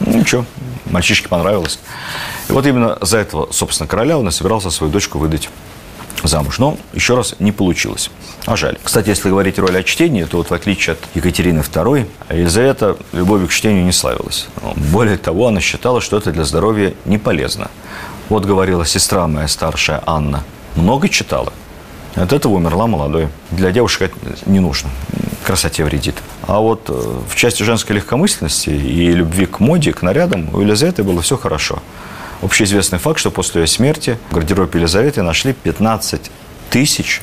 Ну, 0.00 0.18
ничего, 0.18 0.44
мальчишке 0.86 1.28
понравилось. 1.28 1.78
И 2.48 2.52
вот 2.52 2.66
именно 2.66 2.98
за 3.00 3.18
этого, 3.18 3.48
собственно, 3.52 3.86
короля 3.86 4.18
он 4.18 4.28
и 4.28 4.30
собирался 4.30 4.70
свою 4.70 4.92
дочку 4.92 5.18
выдать 5.18 5.48
замуж. 6.22 6.58
Но, 6.58 6.76
еще 6.92 7.16
раз, 7.16 7.34
не 7.38 7.52
получилось. 7.52 8.10
А 8.46 8.56
жаль. 8.56 8.78
Кстати, 8.82 9.08
если 9.08 9.28
говорить 9.28 9.58
роль 9.58 9.76
о 9.76 9.82
чтении, 9.82 10.24
то 10.24 10.38
вот 10.38 10.50
в 10.50 10.54
отличие 10.54 10.94
от 10.94 10.98
Екатерины 11.14 11.60
II, 11.60 12.06
Елизавета 12.30 12.96
любовью 13.12 13.48
к 13.48 13.52
чтению 13.52 13.84
не 13.84 13.92
славилась. 13.92 14.48
Более 14.76 15.16
того, 15.16 15.48
она 15.48 15.60
считала, 15.60 16.00
что 16.00 16.16
это 16.16 16.32
для 16.32 16.44
здоровья 16.44 16.94
не 17.04 17.18
полезно. 17.18 17.70
Вот 18.28 18.44
говорила 18.44 18.86
сестра 18.86 19.26
моя 19.26 19.48
старшая 19.48 20.02
Анна. 20.06 20.44
Много 20.76 21.08
читала. 21.08 21.52
От 22.14 22.32
этого 22.32 22.54
умерла 22.54 22.86
молодой. 22.86 23.28
Для 23.50 23.72
девушек 23.72 24.02
это 24.02 24.16
не 24.46 24.60
нужно. 24.60 24.90
Красоте 25.44 25.84
вредит. 25.84 26.16
А 26.42 26.60
вот 26.60 26.88
э, 26.88 26.92
в 26.92 27.34
части 27.34 27.62
женской 27.62 27.96
легкомысленности 27.96 28.70
и 28.70 29.12
любви 29.12 29.46
к 29.46 29.60
моде, 29.60 29.92
к 29.92 30.02
нарядам 30.02 30.54
у 30.54 30.60
Елизаветы 30.60 31.02
было 31.02 31.22
все 31.22 31.36
хорошо. 31.36 31.82
Общеизвестный 32.42 32.98
факт, 32.98 33.18
что 33.18 33.30
после 33.30 33.62
ее 33.62 33.66
смерти 33.66 34.18
в 34.30 34.34
гардеробе 34.34 34.78
Елизаветы 34.78 35.22
нашли 35.22 35.52
15 35.52 36.30
тысяч 36.70 37.22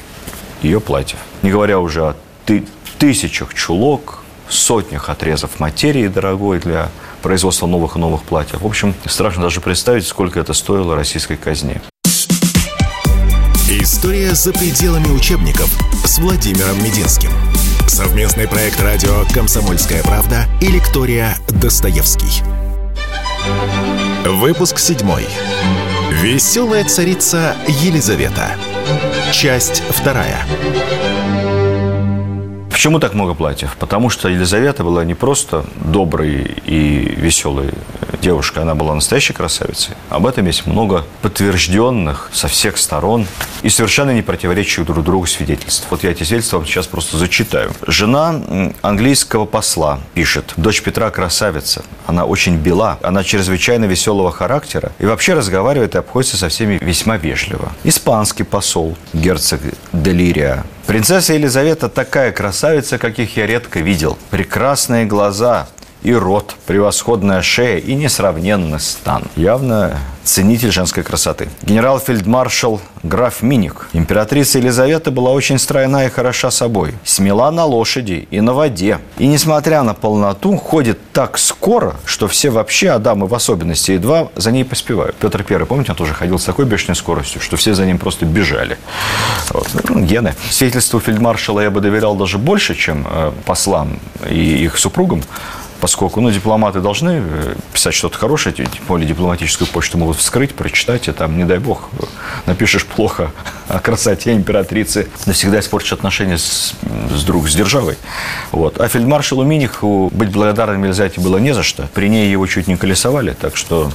ее 0.64 0.80
платьев. 0.80 1.20
Не 1.44 1.52
говоря 1.52 1.80
уже 1.80 2.02
о 2.10 2.16
ты 2.46 2.66
тысячах 2.98 3.54
чулок, 3.54 4.20
сотнях 4.50 5.10
отрезов 5.10 5.60
материи 5.60 6.08
дорогой 6.08 6.60
для 6.60 6.90
производства 7.22 7.68
новых 7.68 7.96
и 7.96 8.00
новых 8.00 8.24
платьев. 8.24 8.62
В 8.62 8.66
общем, 8.66 8.94
страшно 9.06 9.44
даже 9.44 9.62
представить, 9.62 10.08
сколько 10.08 10.40
это 10.40 10.54
стоило 10.54 10.96
российской 10.96 11.38
казне. 11.38 11.82
История 14.00 14.34
за 14.34 14.54
пределами 14.54 15.10
учебников 15.10 15.70
с 16.06 16.20
Владимиром 16.20 16.82
Мединским. 16.82 17.32
Совместный 17.86 18.48
проект 18.48 18.80
радио 18.80 19.26
«Комсомольская 19.34 20.02
правда» 20.04 20.46
и 20.62 20.68
лектория 20.68 21.36
«Достоевский». 21.50 22.42
Выпуск 24.26 24.80
седьмой. 24.80 25.26
Веселая 26.14 26.86
царица 26.86 27.58
Елизавета. 27.68 28.52
Часть 29.34 29.84
вторая. 29.90 30.46
Почему 32.72 33.02
так 33.02 33.14
много 33.14 33.34
платьев? 33.34 33.76
Потому 33.78 34.10
что 34.10 34.30
Елизавета 34.30 34.86
была 34.86 35.04
не 35.04 35.14
просто 35.14 35.66
доброй 35.76 36.56
и 36.66 37.16
веселой 37.18 37.72
девушкой, 38.22 38.64
она 38.64 38.76
была 38.76 38.96
настоящей 38.96 39.34
красавицей. 39.34 39.96
Об 40.10 40.26
этом 40.26 40.46
есть 40.46 40.66
много 40.66 41.06
подтвержденных 41.22 42.30
со 42.34 42.48
всех 42.48 42.78
сторон 42.78 43.26
и 43.62 43.70
совершенно 43.70 44.12
не 44.12 44.22
противоречащих 44.22 44.86
друг 44.86 45.04
другу 45.04 45.26
свидетельств. 45.26 45.88
Вот 45.90 46.04
я 46.04 46.12
эти 46.12 46.24
свидетельства 46.24 46.58
вам 46.58 46.66
сейчас 46.66 46.88
просто 46.88 47.18
зачитаю. 47.18 47.72
Жена 47.88 48.42
английского 48.82 49.46
посла 49.46 50.00
пишет, 50.14 50.54
дочь 50.58 50.82
Петра 50.82 51.10
красавица, 51.10 51.84
она 52.08 52.26
очень 52.26 52.58
бела, 52.58 53.00
она 53.02 53.24
чрезвычайно 53.24 53.86
веселого 53.86 54.32
характера 54.32 54.92
и 55.00 55.06
вообще 55.06 55.34
разговаривает 55.34 55.96
и 55.96 55.98
обходится 55.98 56.38
со 56.38 56.50
всеми 56.50 56.78
весьма 56.82 57.18
вежливо. 57.18 57.72
Испанский 57.84 58.44
посол, 58.44 58.98
герцог 59.14 59.62
Делирия, 59.94 60.64
Принцесса 60.90 61.36
Елизавета 61.36 61.88
такая 61.88 62.32
красавица, 62.32 62.98
каких 62.98 63.38
я 63.38 63.46
редко 63.46 63.80
видел. 63.80 64.18
Прекрасные 64.32 65.06
глаза, 65.06 65.68
и 66.02 66.14
рот, 66.14 66.56
превосходная 66.66 67.42
шея 67.42 67.78
и 67.78 67.94
несравненный 67.96 68.80
стан. 68.80 69.24
Явно 69.36 69.98
ценитель 70.24 70.72
женской 70.72 71.04
красоты. 71.04 71.50
Генерал-фельдмаршал 71.64 72.80
граф 73.02 73.42
Миник. 73.42 73.88
Императрица 73.94 74.60
Елизавета 74.60 75.12
была 75.12 75.32
очень 75.32 75.58
стройна 75.58 76.06
и 76.06 76.10
хороша 76.10 76.52
собой. 76.52 76.94
Смела 77.04 77.50
на 77.52 77.66
лошади 77.66 78.28
и 78.30 78.40
на 78.40 78.54
воде. 78.54 79.00
И, 79.18 79.26
несмотря 79.26 79.82
на 79.82 79.94
полноту, 79.94 80.56
ходит 80.56 81.00
так 81.14 81.38
скоро, 81.38 81.96
что 82.06 82.28
все 82.28 82.52
вообще, 82.52 82.92
а 82.92 83.00
дамы 83.00 83.28
в 83.28 83.34
особенности, 83.34 83.92
едва 83.92 84.30
за 84.36 84.52
ней 84.52 84.64
поспевают. 84.64 85.16
Петр 85.16 85.44
I, 85.50 85.66
помните, 85.66 85.92
он 85.92 85.98
тоже 85.98 86.14
ходил 86.14 86.38
с 86.38 86.44
такой 86.44 86.66
бешеной 86.66 86.96
скоростью, 86.96 87.42
что 87.42 87.58
все 87.58 87.74
за 87.74 87.86
ним 87.86 87.98
просто 87.98 88.26
бежали. 88.26 88.78
Вот. 89.50 89.68
Ну, 89.90 90.02
гены. 90.02 90.36
Свидетельству 90.52 91.00
фельдмаршала 91.00 91.62
я 91.62 91.72
бы 91.72 91.82
доверял 91.82 92.16
даже 92.16 92.38
больше, 92.38 92.76
чем 92.76 93.08
э, 93.10 93.32
послам 93.46 94.00
и 94.30 94.64
их 94.64 94.78
супругам 94.78 95.24
поскольку 95.80 96.22
ну, 96.22 96.32
дипломаты 96.32 96.82
должны 96.82 97.22
э, 97.24 97.56
писать 97.74 97.94
что-то 97.94 98.18
хорошее, 98.18 98.54
тем 98.54 98.68
более 98.88 99.08
дипломатическую 99.08 99.68
почту 99.68 99.98
могут 99.98 100.18
вскрыть, 100.18 100.54
прочитать, 100.54 101.08
и 101.08 101.12
там, 101.12 101.38
не 101.38 101.46
дай 101.46 101.60
бог, 101.60 101.90
напишешь 102.46 102.86
плохо 102.86 103.32
о 103.68 103.80
красоте 103.80 104.34
императрицы, 104.34 105.08
навсегда 105.26 105.60
испортишь 105.60 105.94
отношения 105.94 106.38
с, 106.38 106.74
с 107.12 107.24
друг, 107.24 107.48
с 107.48 107.56
державой. 107.56 107.98
Вот. 108.52 108.80
А 108.80 108.88
фельдмаршалу 108.88 109.44
Миниху 109.44 110.10
быть 110.14 110.32
благодарным 110.32 110.84
Елизавете 110.84 111.22
было 111.22 111.38
не 111.38 111.54
за 111.54 111.64
что. 111.64 111.88
При 111.94 112.10
ней 112.10 112.32
его 112.32 112.46
чуть 112.48 112.68
не 112.68 112.78
колесовали, 112.78 113.36
так 113.40 113.56
что 113.56 113.92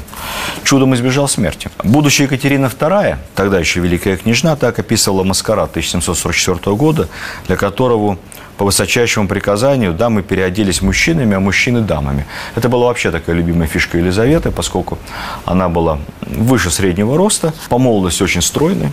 чудом 0.64 0.94
избежал 0.94 1.28
смерти. 1.28 1.70
Будущая 1.82 2.26
Екатерина 2.26 2.66
II, 2.66 3.16
тогда 3.34 3.58
еще 3.58 3.80
великая 3.80 4.16
княжна, 4.16 4.56
так 4.56 4.78
описывала 4.78 5.24
маскарад 5.24 5.70
1744 5.70 6.76
года, 6.76 7.08
для 7.46 7.56
которого 7.56 8.18
по 8.56 8.64
высочайшему 8.64 9.28
приказанию 9.28 9.92
дамы 9.92 10.22
переоделись 10.22 10.82
мужчинами, 10.82 11.36
а 11.36 11.40
мужчины 11.40 11.80
дамами. 11.80 12.26
Это 12.54 12.68
была 12.68 12.86
вообще 12.86 13.10
такая 13.10 13.36
любимая 13.36 13.66
фишка 13.68 13.98
Елизаветы, 13.98 14.50
поскольку 14.50 14.98
она 15.44 15.68
была 15.68 15.98
выше 16.22 16.70
среднего 16.70 17.16
роста, 17.16 17.52
по 17.68 17.78
молодости 17.78 18.22
очень 18.22 18.42
стройной, 18.42 18.90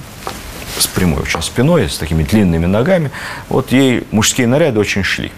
с 0.78 0.88
прямой 0.88 1.22
очень 1.22 1.42
спиной, 1.42 1.90
с 1.90 1.98
такими 1.98 2.24
длинными 2.24 2.66
ногами. 2.66 3.12
Вот 3.50 3.72
ей 3.72 4.04
мужские 4.12 4.48
наряды 4.48 4.80
очень 4.80 5.04
шли. 5.04 5.32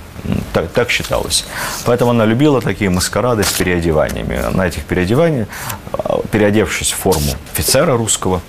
Так, 0.53 0.69
так 0.71 0.89
считалось. 0.89 1.45
Поэтому 1.85 2.11
она 2.11 2.25
любила 2.25 2.61
такие 2.61 2.89
маскарады 2.89 3.43
с 3.43 3.51
переодеваниями. 3.51 4.39
На 4.53 4.67
этих 4.67 4.83
переодеваниях, 4.83 5.47
переодевшись 6.33 6.91
в 6.91 6.95
форму 6.95 7.31
офицера 7.53 7.95
русского, 7.95 8.41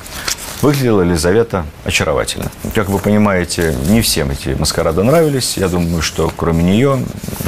Выглядела 0.63 1.03
Елизавета 1.03 1.67
очаровательно. 1.85 2.51
Как 2.75 2.89
вы 2.89 2.99
понимаете, 2.99 3.77
не 3.87 4.01
всем 4.01 4.31
эти 4.31 4.57
маскарады 4.59 5.03
нравились. 5.03 5.59
Я 5.59 5.69
думаю, 5.69 6.01
что 6.01 6.33
кроме 6.35 6.63
нее 6.63 7.05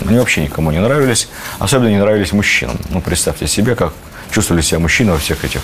они 0.06 0.18
вообще 0.18 0.42
никому 0.42 0.70
не 0.70 0.80
нравились. 0.80 1.28
Особенно 1.58 1.88
не 1.88 1.96
нравились 1.96 2.32
мужчинам. 2.32 2.76
Ну, 2.90 3.00
представьте 3.00 3.46
себе, 3.46 3.74
как 3.74 3.94
чувствовали 4.30 4.60
себя 4.60 4.80
мужчины 4.80 5.12
во 5.12 5.18
всех 5.18 5.42
этих 5.46 5.62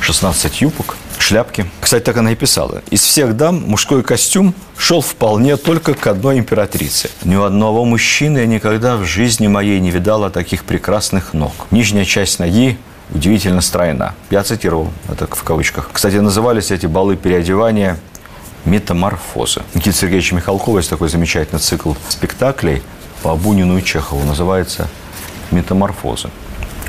16 0.00 0.62
юбок, 0.62 0.96
шляпки. 1.20 1.70
Кстати, 1.80 2.02
так 2.02 2.16
она 2.16 2.32
и 2.32 2.34
писала. 2.34 2.82
Из 2.90 3.02
всех 3.02 3.36
дам 3.36 3.62
мужской 3.68 4.02
костюм 4.02 4.52
шел 4.76 5.00
вполне 5.00 5.56
только 5.56 5.94
к 5.94 6.04
одной 6.08 6.38
императрице. 6.38 7.08
Ни 7.22 7.36
у 7.36 7.44
одного 7.44 7.84
мужчины 7.84 8.38
я 8.38 8.46
никогда 8.46 8.96
в 8.96 9.04
жизни 9.04 9.46
моей 9.46 9.78
не 9.78 9.92
видала 9.92 10.30
таких 10.30 10.64
прекрасных 10.64 11.34
ног. 11.34 11.52
Нижняя 11.70 12.04
часть 12.04 12.40
ноги 12.40 12.78
удивительно 13.10 13.60
стройна. 13.60 14.14
Я 14.30 14.42
цитировал 14.42 14.90
это 15.08 15.26
в 15.26 15.42
кавычках. 15.42 15.90
Кстати, 15.92 16.16
назывались 16.16 16.70
эти 16.70 16.86
балы 16.86 17.16
переодевания 17.16 17.98
метаморфозы. 18.64 19.62
Никита 19.74 19.96
Сергеевич 19.96 20.32
Михалкова 20.32 20.78
есть 20.78 20.90
такой 20.90 21.08
замечательный 21.08 21.58
цикл 21.58 21.94
спектаклей 22.08 22.82
по 23.22 23.36
Бунину 23.36 23.78
и 23.78 23.82
Чехову. 23.84 24.24
Называется 24.24 24.88
«Метаморфозы». 25.50 26.30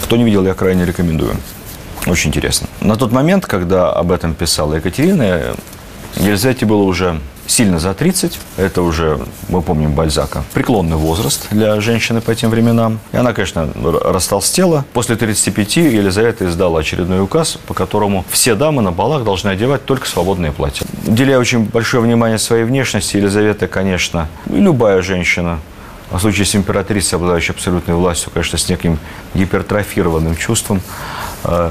Кто 0.02 0.18
не 0.18 0.24
видел, 0.24 0.46
я 0.46 0.54
крайне 0.54 0.86
рекомендую. 0.86 1.36
Очень 2.08 2.30
интересно. 2.30 2.68
На 2.82 2.96
тот 2.96 3.12
момент, 3.12 3.46
когда 3.46 3.92
об 3.92 4.12
этом 4.12 4.36
писала 4.36 4.76
Екатерина, 4.76 5.56
Елизавете 6.16 6.66
было 6.66 6.84
уже 6.84 7.20
сильно 7.48 7.80
за 7.80 7.94
30. 7.94 8.40
Это 8.58 8.82
уже, 8.82 9.20
мы 9.50 9.62
помним 9.62 9.94
Бальзака, 9.94 10.44
преклонный 10.54 10.98
возраст 10.98 11.48
для 11.52 11.80
женщины 11.82 12.22
по 12.22 12.36
тем 12.36 12.50
временам. 12.50 13.00
И 13.12 13.18
она, 13.18 13.34
конечно, 13.34 13.70
растолстела. 13.76 14.86
После 14.94 15.16
35 15.16 15.78
Елизавета 15.78 16.46
издала 16.46 16.80
очередной 16.80 17.22
указ, 17.22 17.58
по 17.68 17.74
которому 17.74 18.26
все 18.30 18.56
дамы 18.56 18.82
на 18.82 18.92
балах 18.92 19.24
должны 19.24 19.50
одевать 19.50 19.86
только 19.86 20.08
свободные 20.08 20.52
платья. 20.52 20.86
Уделяя 21.06 21.40
очень 21.40 21.66
большое 21.66 22.04
внимание 22.04 22.38
своей 22.38 22.64
внешности, 22.64 23.18
Елизавета, 23.18 23.68
конечно, 23.68 24.28
любая 24.48 25.02
женщина, 25.02 25.60
а 26.12 26.18
в 26.18 26.22
случае 26.22 26.46
с 26.46 26.56
императрицей, 26.56 27.18
обладающей 27.18 27.54
абсолютной 27.54 27.96
властью, 27.96 28.32
конечно, 28.34 28.58
с 28.58 28.70
неким 28.70 29.00
гипертрофированным 29.34 30.36
чувством, 30.36 30.82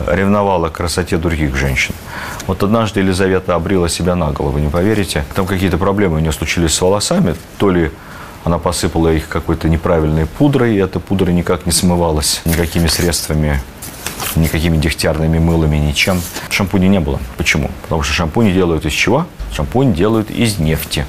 ревновала 0.06 0.68
к 0.68 0.72
красоте 0.72 1.16
других 1.16 1.56
женщин. 1.56 1.94
Вот 2.46 2.62
однажды 2.62 3.00
Елизавета 3.00 3.54
обрила 3.54 3.88
себя 3.88 4.14
на 4.14 4.30
голову, 4.30 4.58
не 4.58 4.68
поверите. 4.68 5.24
Там 5.34 5.46
какие-то 5.46 5.78
проблемы 5.78 6.16
у 6.16 6.18
нее 6.20 6.32
случились 6.32 6.74
с 6.74 6.80
волосами. 6.80 7.34
То 7.58 7.70
ли 7.70 7.90
она 8.44 8.58
посыпала 8.58 9.08
их 9.12 9.28
какой-то 9.28 9.68
неправильной 9.68 10.26
пудрой, 10.26 10.74
и 10.74 10.78
эта 10.78 11.00
пудра 11.00 11.30
никак 11.30 11.66
не 11.66 11.72
смывалась 11.72 12.42
никакими 12.44 12.86
средствами 12.86 13.62
никакими 14.36 14.76
дегтярными 14.76 15.38
мылами, 15.38 15.76
ничем. 15.76 16.20
Шампуня 16.50 16.88
не 16.88 17.00
было. 17.00 17.20
Почему? 17.36 17.70
Потому 17.82 18.02
что 18.02 18.12
шампуни 18.12 18.52
делают 18.52 18.84
из 18.84 18.92
чего? 18.92 19.26
Шампунь 19.52 19.94
делают 19.94 20.30
из 20.30 20.58
нефти. 20.58 21.06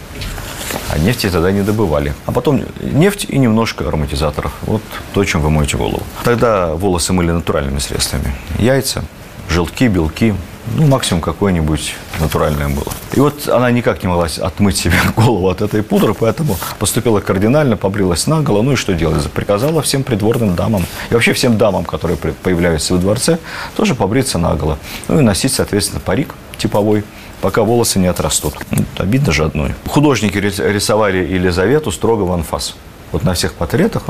А 0.91 0.97
нефти 0.97 1.29
тогда 1.29 1.51
не 1.51 1.61
добывали. 1.61 2.13
А 2.25 2.31
потом 2.31 2.61
нефть 2.81 3.25
и 3.29 3.37
немножко 3.37 3.87
ароматизаторов. 3.87 4.53
Вот 4.61 4.81
то, 5.13 5.23
чем 5.25 5.41
вы 5.41 5.49
моете 5.49 5.77
голову. 5.77 6.03
Тогда 6.23 6.73
волосы 6.73 7.13
мыли 7.13 7.31
натуральными 7.31 7.79
средствами. 7.79 8.33
Яйца, 8.59 9.03
желтки, 9.49 9.87
белки, 9.87 10.33
ну, 10.73 10.87
максимум 10.87 11.21
какое-нибудь 11.21 11.95
натуральное 12.19 12.69
было. 12.69 12.91
И 13.13 13.19
вот 13.19 13.47
она 13.47 13.69
никак 13.71 14.01
не 14.01 14.09
могла 14.09 14.27
отмыть 14.41 14.77
себе 14.77 14.95
голову 15.15 15.49
от 15.49 15.61
этой 15.61 15.83
пудры, 15.83 16.13
поэтому 16.13 16.57
поступила 16.79 17.19
кардинально, 17.19 17.77
побрилась 17.77 18.27
наголо. 18.27 18.61
Ну 18.61 18.73
и 18.73 18.75
что 18.75 18.93
делать? 18.93 19.29
Приказала 19.31 19.81
всем 19.81 20.03
придворным 20.03 20.55
дамам 20.55 20.85
и 21.09 21.13
вообще 21.13 21.33
всем 21.33 21.57
дамам, 21.57 21.85
которые 21.85 22.17
появляются 22.17 22.93
во 22.93 22.99
дворце, 22.99 23.37
тоже 23.75 23.95
побриться 23.95 24.37
наголо. 24.37 24.77
Ну 25.07 25.19
и 25.19 25.21
носить, 25.21 25.53
соответственно, 25.53 26.01
парик 26.03 26.33
типовой 26.57 27.03
пока 27.45 27.61
волосы 27.61 27.99
не 27.99 28.07
отрастут. 28.07 28.55
Обидно 28.97 29.31
же 29.31 29.43
одной. 29.45 29.75
Художники 29.85 30.35
рисовали 30.39 31.19
Елизавету 31.19 31.91
строго 31.91 32.23
в 32.23 32.31
анфас. 32.31 32.75
Вот 33.11 33.23
на 33.23 33.35
всех 33.35 33.53
портретах 33.53 34.01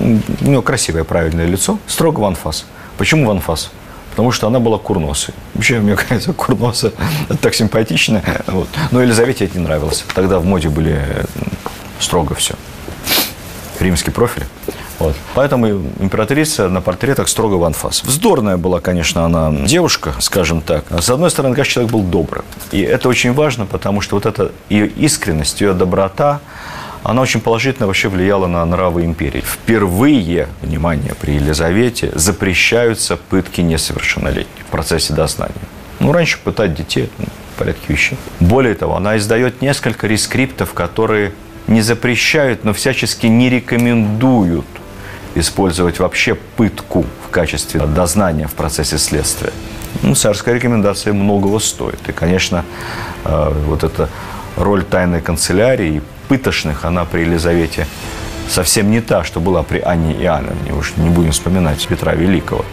у 0.00 0.04
нее 0.44 0.60
красивое, 0.60 1.04
правильное 1.04 1.46
лицо, 1.46 1.78
строго 1.86 2.20
в 2.20 2.24
анфас. 2.26 2.66
Почему 2.98 3.26
в 3.26 3.30
анфас? 3.30 3.70
Потому 4.10 4.32
что 4.32 4.48
она 4.48 4.60
была 4.60 4.76
курносой. 4.76 5.34
Вообще, 5.54 5.80
мне 5.80 5.96
кажется, 6.08 6.34
курноса 6.34 6.92
так 7.40 7.54
симпатично. 7.54 8.22
Вот. 8.46 8.68
Но 8.90 9.00
Елизавете 9.00 9.46
это 9.46 9.56
не 9.56 9.64
нравилось. 9.64 10.04
Тогда 10.14 10.38
в 10.38 10.44
моде 10.44 10.68
были 10.68 11.00
строго 12.00 12.34
все. 12.34 12.54
Римский 13.80 14.10
профиль. 14.10 14.44
Вот. 14.98 15.14
Поэтому 15.34 15.68
императрица 16.00 16.68
на 16.68 16.80
портретах 16.80 17.28
строго 17.28 17.54
в 17.54 17.64
анфас. 17.64 18.02
Вздорная 18.02 18.56
была, 18.56 18.80
конечно, 18.80 19.24
она 19.24 19.52
девушка, 19.52 20.14
скажем 20.20 20.60
так. 20.60 20.84
С 21.00 21.08
одной 21.10 21.30
стороны, 21.30 21.54
конечно, 21.54 21.72
человек 21.72 21.92
был 21.92 22.02
добрый. 22.02 22.42
И 22.72 22.80
это 22.80 23.08
очень 23.08 23.32
важно, 23.32 23.66
потому 23.66 24.00
что 24.00 24.16
вот 24.16 24.26
эта 24.26 24.52
ее 24.68 24.88
искренность, 24.88 25.60
ее 25.60 25.72
доброта, 25.72 26.40
она 27.04 27.22
очень 27.22 27.40
положительно 27.40 27.86
вообще 27.86 28.08
влияла 28.08 28.48
на 28.48 28.64
нравы 28.64 29.04
империи. 29.04 29.40
Впервые, 29.40 30.48
внимание, 30.62 31.14
при 31.14 31.34
Елизавете 31.34 32.10
запрещаются 32.14 33.16
пытки 33.16 33.60
несовершеннолетних 33.60 34.64
в 34.64 34.70
процессе 34.70 35.14
дознания. 35.14 35.54
Ну, 36.00 36.12
раньше 36.12 36.38
пытать 36.42 36.74
детей 36.74 37.08
ну, 37.18 37.26
в 37.54 37.58
порядке 37.58 37.84
вещей. 37.88 38.18
Более 38.40 38.74
того, 38.74 38.96
она 38.96 39.16
издает 39.16 39.62
несколько 39.62 40.06
рескриптов, 40.06 40.74
которые 40.74 41.32
не 41.68 41.82
запрещают, 41.82 42.64
но 42.64 42.72
всячески 42.72 43.26
не 43.26 43.48
рекомендуют 43.48 44.66
использовать 45.38 45.98
вообще 45.98 46.34
пытку 46.34 47.04
в 47.26 47.30
качестве 47.30 47.80
дознания 47.80 48.46
в 48.46 48.54
процессе 48.54 48.98
следствия. 48.98 49.52
Ну, 50.02 50.14
царская 50.14 50.54
рекомендация 50.54 51.12
многого 51.12 51.58
стоит. 51.58 52.00
И, 52.08 52.12
конечно, 52.12 52.64
э, 53.24 53.52
вот 53.66 53.84
эта 53.84 54.08
роль 54.56 54.84
тайной 54.84 55.20
канцелярии, 55.20 56.02
пытошных, 56.28 56.84
она 56.84 57.04
при 57.04 57.20
Елизавете 57.20 57.86
совсем 58.48 58.90
не 58.90 59.00
та, 59.00 59.24
что 59.24 59.40
была 59.40 59.62
при 59.62 59.78
Анне 59.78 60.14
Иоанновне. 60.14 60.72
Уж 60.72 60.94
не 60.96 61.10
будем 61.10 61.32
вспоминать 61.32 61.86
Петра 61.86 62.14
Великого. 62.14 62.64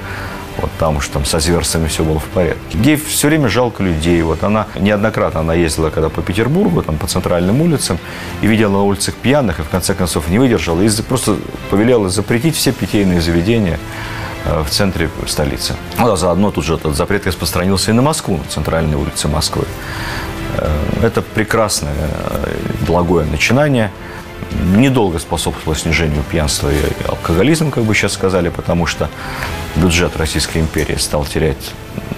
Вот 0.58 0.72
там 0.80 0.98
уж 0.98 1.08
там 1.10 1.26
со 1.26 1.40
зверствами 1.40 1.88
все 1.88 2.04
было 2.04 2.20
в 2.20 2.26
порядке. 2.26 2.78
Ей 2.78 2.96
все 2.96 3.28
время 3.28 3.50
жалко 3.50 3.84
людей. 3.84 4.22
Вот 4.22 4.44
она 4.44 4.68
неоднократно 4.76 5.42
она 5.42 5.54
ездила 5.54 5.90
когда 5.90 6.10
по 6.10 6.22
Петербургу, 6.22 6.82
там 6.82 6.98
по 6.98 7.08
центральным 7.08 7.62
улицам, 7.62 7.98
и 8.42 8.48
видела 8.48 8.72
на 8.72 8.84
улицах 8.84 9.16
пьяных, 9.16 9.60
и 9.60 9.64
в 9.64 9.70
конце 9.70 9.94
концов 9.94 10.30
не 10.30 10.40
выдержала, 10.40 10.82
и 10.82 10.90
просто 11.02 11.38
повелела 11.70 12.10
запретить 12.10 12.56
все 12.56 12.72
питейные 12.72 13.22
заведения 13.22 13.80
э, 14.46 14.64
в 14.64 14.70
центре 14.70 15.10
столицы. 15.28 15.76
Ну, 15.98 16.12
а 16.12 16.16
заодно 16.16 16.52
тут 16.52 16.66
же 16.66 16.76
этот 16.76 16.96
запрет 16.96 17.28
распространился 17.28 17.92
и 17.92 17.94
на 17.94 18.02
Москву, 18.02 18.38
на 18.38 18.46
центральной 18.50 18.96
улице 18.96 19.28
Москвы. 19.28 19.66
Э, 20.58 20.70
это 21.04 21.22
прекрасное, 21.22 21.94
э, 21.94 22.56
благое 22.86 23.26
начинание– 23.26 23.92
недолго 24.76 25.20
способствовало 25.20 25.76
снижению 25.76 26.24
пьянства 26.24 26.70
и 26.70 26.78
алкоголизма, 27.08 27.72
как 27.72 27.84
бы 27.84 27.94
сейчас 27.94 28.14
сказали, 28.14 28.50
потому 28.50 28.86
что 28.86 29.10
бюджет 29.76 30.16
Российской 30.18 30.60
империи 30.60 30.96
стал 30.96 31.26
терять 31.26 31.74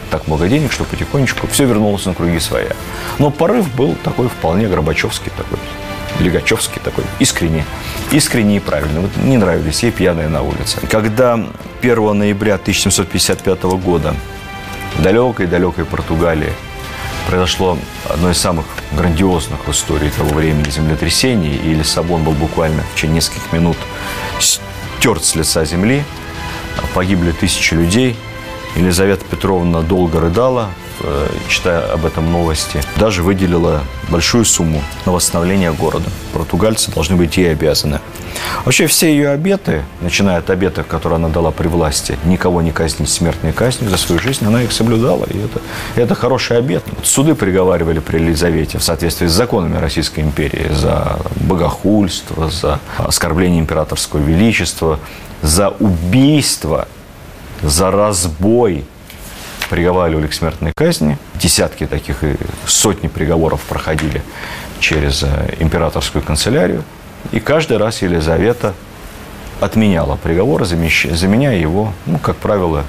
так 0.10 0.28
много 0.28 0.48
денег, 0.48 0.72
что 0.72 0.84
потихонечку 0.84 1.48
все 1.48 1.66
вернулось 1.66 2.06
на 2.06 2.14
круги 2.14 2.40
своя. 2.40 2.72
Но 3.20 3.30
порыв 3.30 3.74
был 3.76 3.96
такой 4.04 4.30
вполне 4.30 4.68
Горбачевский 4.68 5.32
такой, 5.36 5.60
Легачевский 6.20 6.82
такой, 6.84 7.04
искренний, 7.20 7.64
искренний 8.12 8.58
и 8.58 8.60
правильный. 8.60 9.02
Вот 9.02 9.12
не 9.18 9.38
нравились 9.38 9.84
ей 9.84 9.92
пьяные 9.92 10.30
на 10.30 10.42
улице. 10.42 10.80
Когда 10.90 11.40
1 11.82 12.18
ноября 12.18 12.56
1755 12.56 13.64
года 13.84 14.16
в 14.96 15.02
далекой-далекой 15.02 15.86
Португалии 15.86 16.54
произошло 17.28 17.78
одно 18.06 18.32
из 18.32 18.38
самых 18.38 18.66
грандиозных 18.94 19.68
в 19.68 19.72
истории 19.72 20.10
того 20.10 20.30
времени 20.30 20.70
землетрясений, 20.70 21.56
и 21.56 21.74
Лиссабон 21.74 22.24
был 22.24 22.32
буквально 22.32 22.84
в 22.84 22.96
течение 22.96 23.18
нескольких 23.18 23.52
минут 23.52 23.78
стерт 24.40 25.26
с 25.26 25.36
лица 25.36 25.66
земли. 25.66 26.04
Погибли 26.94 27.32
тысячи 27.32 27.74
людей. 27.74 28.16
Елизавета 28.76 29.26
Петровна 29.26 29.82
долго 29.82 30.22
рыдала, 30.22 30.70
читая 31.48 31.92
об 31.92 32.06
этом 32.06 32.32
новости, 32.32 32.82
даже 32.98 33.24
выделила 33.24 33.82
большую 34.10 34.46
сумму 34.46 34.82
на 35.06 35.12
восстановление 35.12 35.72
города. 35.72 36.10
Португальцы 36.34 36.92
должны 36.92 37.16
быть 37.16 37.38
ей 37.38 37.52
обязаны. 37.52 38.00
Вообще 38.66 38.88
все 38.88 39.10
ее 39.10 39.30
обеты, 39.30 39.84
начиная 40.02 40.40
от 40.40 40.50
обетов, 40.50 40.88
которые 40.88 41.18
она 41.18 41.30
дала 41.30 41.52
при 41.52 41.68
власти, 41.68 42.18
никого 42.26 42.62
не 42.62 42.72
казнить 42.72 43.10
смертной 43.10 43.52
казнью 43.52 43.90
за 43.90 43.98
свою 43.98 44.22
жизнь, 44.22 44.46
она 44.46 44.62
их 44.64 44.72
соблюдала. 44.72 45.26
И 45.26 45.38
это, 45.38 45.62
это 45.96 46.16
хороший 46.16 46.58
обет. 46.58 46.84
Суды 47.04 47.36
приговаривали 47.36 48.00
при 48.00 48.18
Елизавете 48.18 48.78
в 48.78 48.84
соответствии 48.84 49.28
с 49.28 49.32
законами 49.32 49.78
Российской 49.78 50.22
империи 50.22 50.72
за 50.74 51.20
богохульство, 51.36 52.50
за 52.50 52.80
оскорбление 52.98 53.60
императорского 53.60 54.20
величества, 54.20 55.00
за 55.42 55.70
убийство, 55.70 56.88
за 57.62 57.92
разбой 57.92 58.86
приговаривали 59.68 60.28
к 60.28 60.34
смертной 60.34 60.72
казни. 60.76 61.18
Десятки 61.36 61.86
таких 61.86 62.24
и 62.24 62.36
сотни 62.66 63.08
приговоров 63.08 63.62
проходили 63.62 64.22
через 64.80 65.24
э, 65.24 65.56
императорскую 65.60 66.24
канцелярию. 66.24 66.84
И 67.32 67.40
каждый 67.40 67.78
раз 67.78 68.02
Елизавета 68.02 68.74
отменяла 69.60 70.16
приговор, 70.16 70.66
заменяя 70.66 71.58
его, 71.58 71.94
ну, 72.06 72.20
как 72.20 72.36
правило, 72.38 72.84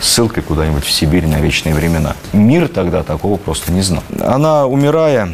ссылкой 0.00 0.42
куда-нибудь 0.42 0.84
в 0.84 0.90
Сибирь 0.90 1.26
на 1.26 1.40
вечные 1.40 1.74
времена. 1.74 2.14
Мир 2.32 2.68
тогда 2.68 3.02
такого 3.02 3.36
просто 3.36 3.72
не 3.72 3.82
знал. 3.82 4.02
Она, 4.20 4.66
умирая, 4.66 5.30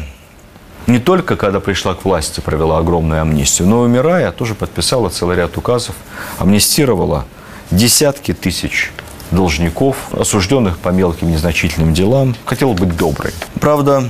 не 0.87 0.99
только 0.99 1.35
когда 1.35 1.59
пришла 1.59 1.93
к 1.93 2.05
власти, 2.05 2.39
провела 2.39 2.77
огромную 2.77 3.21
амнистию, 3.21 3.67
но 3.67 3.81
умирая, 3.81 4.31
тоже 4.31 4.55
подписала 4.55 5.09
целый 5.09 5.35
ряд 5.35 5.57
указов, 5.57 5.95
амнистировала 6.37 7.25
десятки 7.71 8.33
тысяч 8.33 8.91
должников, 9.31 10.13
осужденных 10.13 10.77
по 10.77 10.89
мелким 10.89 11.31
незначительным 11.31 11.93
делам. 11.93 12.35
Хотела 12.45 12.73
быть 12.73 12.95
доброй. 12.95 13.33
Правда, 13.59 14.03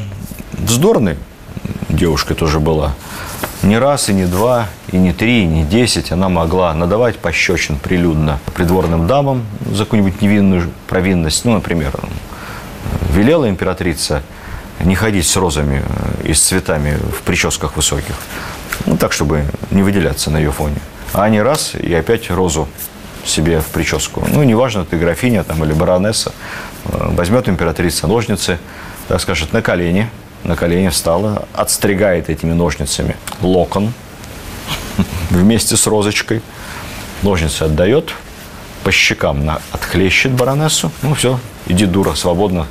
вздорной 0.54 1.18
девушка 1.90 2.36
тоже 2.36 2.60
была. 2.60 2.94
Не 3.64 3.80
раз, 3.80 4.10
и 4.10 4.14
не 4.14 4.26
два, 4.26 4.68
и 4.92 4.98
не 4.98 5.14
три, 5.14 5.44
и 5.44 5.48
не 5.48 5.64
десять 5.66 6.12
она 6.12 6.30
могла 6.30 6.74
надавать 6.74 7.18
пощечин 7.18 7.78
прилюдно 7.78 8.40
придворным 8.54 9.08
дамам 9.08 9.46
за 9.66 9.86
какую-нибудь 9.86 10.22
невинную 10.22 10.70
провинность. 10.88 11.44
Ну, 11.44 11.54
например, 11.54 11.92
велела 13.10 13.50
императрица 13.50 14.22
не 14.80 14.94
ходить 14.94 15.28
с 15.28 15.36
розами 15.36 15.84
и 16.24 16.34
с 16.34 16.42
цветами 16.42 16.98
в 16.98 17.24
прическах 17.24 17.76
высоких. 17.76 18.16
Ну, 18.86 18.96
так, 18.96 19.12
чтобы 19.12 19.46
не 19.72 19.82
выделяться 19.82 20.30
на 20.30 20.38
ее 20.38 20.52
фоне. 20.52 20.78
А 21.14 21.24
они 21.24 21.42
раз, 21.42 21.74
и 21.74 21.94
опять 21.94 22.30
розу 22.30 22.68
себе 23.28 23.60
в 23.62 23.68
прическу. 23.68 24.24
Ну, 24.32 24.44
неважно, 24.44 24.86
ты 24.86 24.98
графиня 24.98 25.44
там, 25.44 25.64
или 25.64 25.74
баронесса, 25.74 26.32
э, 26.86 27.10
возьмет 27.12 27.50
императрица 27.50 28.08
ножницы, 28.08 28.58
так 29.08 29.22
скажет, 29.22 29.54
на 29.54 29.62
колени, 29.62 30.10
на 30.44 30.56
колени 30.56 30.90
встала, 30.90 31.48
отстригает 31.54 32.30
этими 32.30 32.54
ножницами 32.54 33.16
локон 33.42 33.94
вместе 35.30 35.78
с 35.78 35.88
розочкой. 35.88 36.42
Ножницы 37.24 37.64
отдает, 37.64 38.14
по 38.84 38.92
щекам 38.92 39.46
на, 39.46 39.60
отхлещет 39.72 40.32
баронессу. 40.32 40.92
Ну 41.02 41.14
все, 41.14 41.40
иди, 41.68 41.86
дура, 41.86 42.14
свободно. 42.14 42.68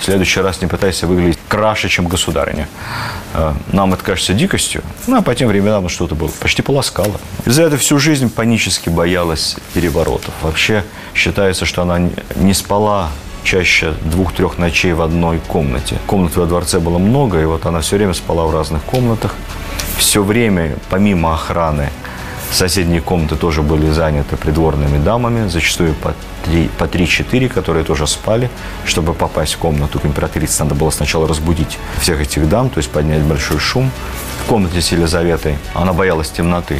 В 0.00 0.04
следующий 0.04 0.40
раз 0.40 0.60
не 0.60 0.68
пытайся 0.68 1.06
выглядеть 1.06 1.37
краше, 1.48 1.88
чем 1.88 2.06
государыня. 2.06 2.68
Э, 3.34 3.54
нам 3.72 3.94
это 3.94 4.04
кажется 4.04 4.34
дикостью, 4.34 4.82
ну, 5.06 5.16
а 5.16 5.22
по 5.22 5.34
тем 5.34 5.48
временам 5.48 5.88
что-то 5.88 6.14
было. 6.14 6.30
Почти 6.40 6.62
полоскало. 6.62 7.20
Из-за 7.44 7.62
этого 7.62 7.78
всю 7.78 7.98
жизнь 7.98 8.30
панически 8.30 8.88
боялась 8.88 9.56
переворотов. 9.74 10.34
Вообще 10.42 10.84
считается, 11.14 11.64
что 11.64 11.82
она 11.82 12.10
не 12.36 12.54
спала 12.54 13.10
чаще 13.44 13.94
двух-трех 14.04 14.58
ночей 14.58 14.92
в 14.92 15.02
одной 15.02 15.38
комнате. 15.38 15.96
Комнат 16.06 16.36
во 16.36 16.46
дворце 16.46 16.80
было 16.80 16.98
много, 16.98 17.40
и 17.40 17.44
вот 17.44 17.66
она 17.66 17.80
все 17.80 17.96
время 17.96 18.14
спала 18.14 18.46
в 18.46 18.52
разных 18.52 18.82
комнатах. 18.82 19.34
Все 19.96 20.22
время, 20.22 20.76
помимо 20.90 21.34
охраны, 21.34 21.90
соседние 22.52 23.00
комнаты 23.00 23.36
тоже 23.36 23.62
были 23.62 23.90
заняты 23.90 24.36
придворными 24.36 24.98
дамами, 25.02 25.48
зачастую 25.48 25.94
по 25.94 26.14
три, 26.44 26.68
по 26.78 26.84
3-4, 26.84 27.48
которые 27.48 27.84
тоже 27.84 28.06
спали. 28.06 28.50
Чтобы 28.84 29.14
попасть 29.14 29.54
в 29.54 29.58
комнату 29.58 30.00
к 30.00 30.06
императрице, 30.06 30.64
надо 30.64 30.74
было 30.74 30.90
сначала 30.90 31.28
разбудить 31.28 31.78
всех 32.00 32.20
этих 32.20 32.48
дам, 32.48 32.70
то 32.70 32.78
есть 32.78 32.90
поднять 32.90 33.22
большой 33.22 33.58
шум. 33.58 33.90
В 34.44 34.48
комнате 34.48 34.80
с 34.80 34.92
Елизаветой 34.92 35.58
она 35.74 35.92
боялась 35.92 36.30
темноты. 36.30 36.78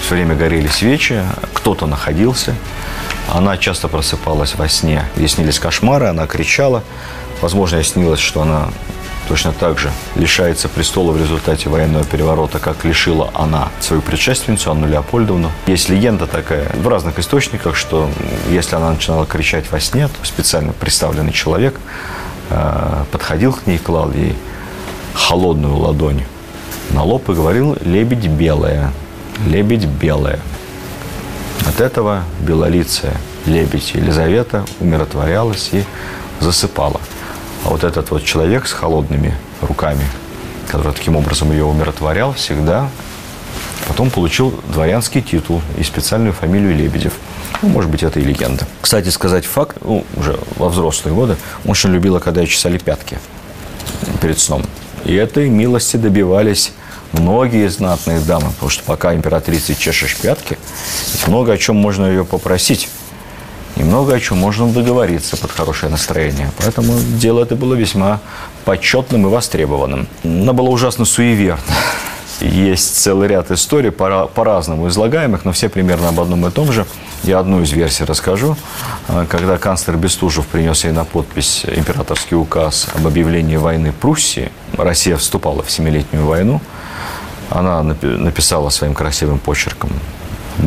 Все 0.00 0.14
время 0.14 0.34
горели 0.34 0.66
свечи, 0.66 1.22
кто-то 1.52 1.86
находился. 1.86 2.54
Она 3.28 3.56
часто 3.56 3.88
просыпалась 3.88 4.54
во 4.56 4.68
сне. 4.68 5.04
Ей 5.16 5.28
снились 5.28 5.58
кошмары, 5.58 6.06
она 6.06 6.26
кричала. 6.26 6.82
Возможно, 7.40 7.76
ей 7.76 7.84
снилось, 7.84 8.20
что 8.20 8.42
она 8.42 8.68
точно 9.32 9.52
так 9.52 9.78
же 9.78 9.90
лишается 10.14 10.68
престола 10.68 11.12
в 11.12 11.16
результате 11.16 11.70
военного 11.70 12.04
переворота, 12.04 12.58
как 12.58 12.84
лишила 12.84 13.30
она 13.32 13.70
свою 13.80 14.02
предшественницу 14.02 14.70
Анну 14.70 14.86
Леопольдовну. 14.86 15.50
Есть 15.66 15.88
легенда 15.88 16.26
такая 16.26 16.70
в 16.74 16.86
разных 16.86 17.18
источниках, 17.18 17.74
что 17.74 18.10
если 18.50 18.76
она 18.76 18.90
начинала 18.90 19.24
кричать 19.24 19.72
во 19.72 19.80
сне, 19.80 20.08
то 20.08 20.26
специально 20.26 20.74
представленный 20.74 21.32
человек 21.32 21.80
э, 22.50 23.04
подходил 23.10 23.54
к 23.54 23.66
ней, 23.66 23.78
клал 23.78 24.12
ей 24.12 24.36
холодную 25.14 25.76
ладонь 25.78 26.24
на 26.90 27.02
лоб 27.02 27.30
и 27.30 27.32
говорил 27.32 27.78
«лебедь 27.80 28.26
белая, 28.26 28.92
лебедь 29.46 29.86
белая». 29.86 30.40
От 31.66 31.80
этого 31.80 32.24
белолицая 32.40 33.16
лебедь 33.46 33.94
Елизавета 33.94 34.66
умиротворялась 34.78 35.70
и 35.72 35.84
засыпала. 36.38 37.00
А 37.64 37.68
вот 37.68 37.84
этот 37.84 38.10
вот 38.10 38.24
человек 38.24 38.66
с 38.66 38.72
холодными 38.72 39.34
руками, 39.60 40.04
который 40.68 40.92
таким 40.92 41.16
образом 41.16 41.52
ее 41.52 41.64
умиротворял, 41.64 42.32
всегда 42.34 42.88
потом 43.86 44.10
получил 44.10 44.54
дворянский 44.68 45.20
титул 45.20 45.60
и 45.76 45.82
специальную 45.82 46.32
фамилию 46.32 46.76
Лебедев. 46.76 47.12
Ну, 47.60 47.68
может 47.68 47.90
быть, 47.90 48.02
это 48.02 48.20
и 48.20 48.24
легенда. 48.24 48.66
Кстати, 48.80 49.08
сказать 49.10 49.44
факт, 49.44 49.76
ну, 49.82 50.04
уже 50.16 50.38
во 50.56 50.68
взрослые 50.68 51.14
годы, 51.14 51.36
очень 51.64 51.90
любила, 51.90 52.18
когда 52.18 52.40
ее 52.40 52.46
чесали 52.46 52.78
пятки 52.78 53.18
перед 54.20 54.38
сном. 54.38 54.64
И 55.04 55.14
этой 55.14 55.48
милости 55.48 55.96
добивались 55.96 56.72
многие 57.12 57.68
знатные 57.68 58.20
дамы, 58.20 58.50
потому 58.52 58.70
что 58.70 58.82
пока 58.84 59.14
императрице 59.14 59.74
чешешь 59.74 60.16
пятки, 60.16 60.58
много 61.26 61.52
о 61.52 61.58
чем 61.58 61.76
можно 61.76 62.06
ее 62.06 62.24
попросить. 62.24 62.88
И 63.82 63.84
много 63.84 64.14
о 64.14 64.20
чем 64.20 64.38
можно 64.38 64.68
договориться 64.68 65.36
под 65.36 65.50
хорошее 65.50 65.90
настроение. 65.90 66.52
Поэтому 66.56 66.94
дело 67.18 67.42
это 67.42 67.56
было 67.56 67.74
весьма 67.74 68.20
почетным 68.64 69.26
и 69.26 69.28
востребованным. 69.28 70.06
Она 70.22 70.52
была 70.52 70.68
ужасно 70.68 71.04
суеверна. 71.04 71.60
Есть 72.40 72.94
целый 73.02 73.26
ряд 73.26 73.50
историй 73.50 73.90
по-разному 73.90 74.86
излагаемых, 74.86 75.44
но 75.44 75.50
все 75.50 75.68
примерно 75.68 76.10
об 76.10 76.20
одном 76.20 76.46
и 76.46 76.50
том 76.52 76.70
же. 76.70 76.86
Я 77.24 77.40
одну 77.40 77.60
из 77.60 77.72
версий 77.72 78.04
расскажу. 78.04 78.56
Когда 79.28 79.58
канцлер 79.58 79.96
Бестужев 79.96 80.46
принес 80.46 80.84
ей 80.84 80.92
на 80.92 81.04
подпись 81.04 81.64
императорский 81.66 82.36
указ 82.36 82.86
об 82.94 83.04
объявлении 83.08 83.56
войны 83.56 83.92
Пруссии, 83.92 84.52
Россия 84.76 85.16
вступала 85.16 85.64
в 85.64 85.70
Семилетнюю 85.72 86.24
войну, 86.24 86.60
она 87.50 87.82
написала 87.82 88.68
своим 88.70 88.94
красивым 88.94 89.40
почерком, 89.40 89.90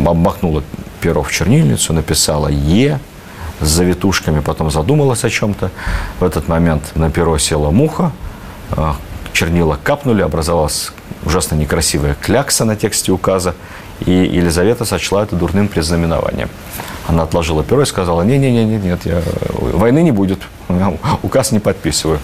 обмахнула 0.05 0.63
перо 1.05 1.21
в 1.21 1.31
чернильницу, 1.31 1.93
написала 1.93 2.47
«Е», 2.47 2.99
с 3.61 3.67
завитушками, 3.67 4.39
потом 4.39 4.71
задумалась 4.71 5.23
о 5.23 5.29
чем-то. 5.29 5.69
В 6.19 6.23
этот 6.23 6.47
момент 6.47 6.81
на 6.95 7.11
перо 7.11 7.37
села 7.37 7.69
муха, 7.69 8.11
а, 8.71 8.95
чернила 9.31 9.77
капнули, 9.83 10.23
образовалась 10.23 10.91
ужасно 11.23 11.55
некрасивая 11.55 12.15
клякса 12.15 12.65
на 12.65 12.75
тексте 12.75 13.11
указа, 13.11 13.53
и 13.99 14.11
Елизавета 14.11 14.83
сочла 14.83 15.21
это 15.21 15.35
дурным 15.35 15.67
признаменованием. 15.67 16.49
Она 17.07 17.23
отложила 17.23 17.63
перо 17.63 17.83
и 17.83 17.85
сказала, 17.85 18.23
не-не-не, 18.23 18.65
нет, 18.65 19.01
я, 19.05 19.21
войны 19.51 20.01
не 20.01 20.11
будет, 20.11 20.39
указ 21.21 21.51
не 21.51 21.59
подписываю. 21.59 22.19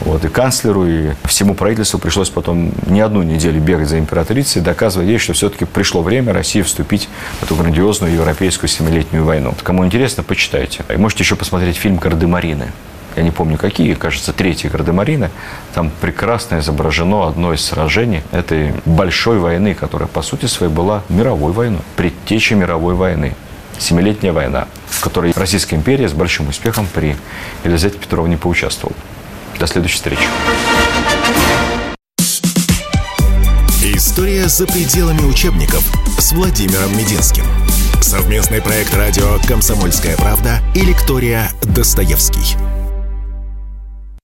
Вот, 0.00 0.24
и 0.24 0.28
канцлеру, 0.28 0.86
и 0.86 1.10
всему 1.24 1.54
правительству 1.54 1.98
пришлось 1.98 2.28
потом 2.28 2.72
не 2.86 3.00
одну 3.00 3.22
неделю 3.22 3.60
бегать 3.60 3.88
за 3.88 3.98
императрицей, 3.98 4.62
доказывая 4.62 5.06
ей, 5.06 5.18
что 5.18 5.32
все-таки 5.32 5.64
пришло 5.64 6.02
время 6.02 6.32
России 6.32 6.62
вступить 6.62 7.08
в 7.40 7.44
эту 7.44 7.54
грандиозную 7.54 8.12
европейскую 8.14 8.68
семилетнюю 8.68 9.24
войну. 9.24 9.54
Кому 9.62 9.86
интересно, 9.86 10.22
почитайте. 10.22 10.84
И 10.88 10.96
можете 10.96 11.22
еще 11.22 11.36
посмотреть 11.36 11.76
фильм 11.76 11.96
«Гардемарины» 11.96 12.72
я 13.16 13.22
не 13.22 13.30
помню 13.30 13.56
какие, 13.56 13.94
кажется, 13.94 14.32
третьи 14.32 14.68
Гардемарины, 14.68 15.30
там 15.74 15.90
прекрасно 16.00 16.58
изображено 16.58 17.26
одно 17.26 17.54
из 17.54 17.64
сражений 17.64 18.22
этой 18.30 18.74
большой 18.84 19.38
войны, 19.38 19.74
которая, 19.74 20.06
по 20.06 20.22
сути 20.22 20.46
своей, 20.46 20.70
была 20.70 21.02
мировой 21.08 21.52
войной, 21.52 21.80
предтечей 21.96 22.56
мировой 22.56 22.94
войны. 22.94 23.34
Семилетняя 23.78 24.32
война, 24.32 24.68
в 24.88 25.00
которой 25.00 25.32
Российская 25.36 25.76
империя 25.76 26.08
с 26.08 26.12
большим 26.12 26.48
успехом 26.48 26.86
при 26.92 27.16
Елизавете 27.64 27.98
Петровне 27.98 28.36
поучаствовала. 28.36 28.96
До 29.58 29.66
следующей 29.66 29.96
встречи. 29.96 30.22
История 33.82 34.48
за 34.48 34.66
пределами 34.66 35.22
учебников 35.22 35.82
с 36.18 36.32
Владимиром 36.32 36.96
Мединским. 36.96 37.44
Совместный 38.00 38.60
проект 38.60 38.94
радио 38.94 39.38
«Комсомольская 39.48 40.16
правда» 40.16 40.60
и 40.74 40.80
лектория 40.80 41.50
«Достоевский». 41.62 42.75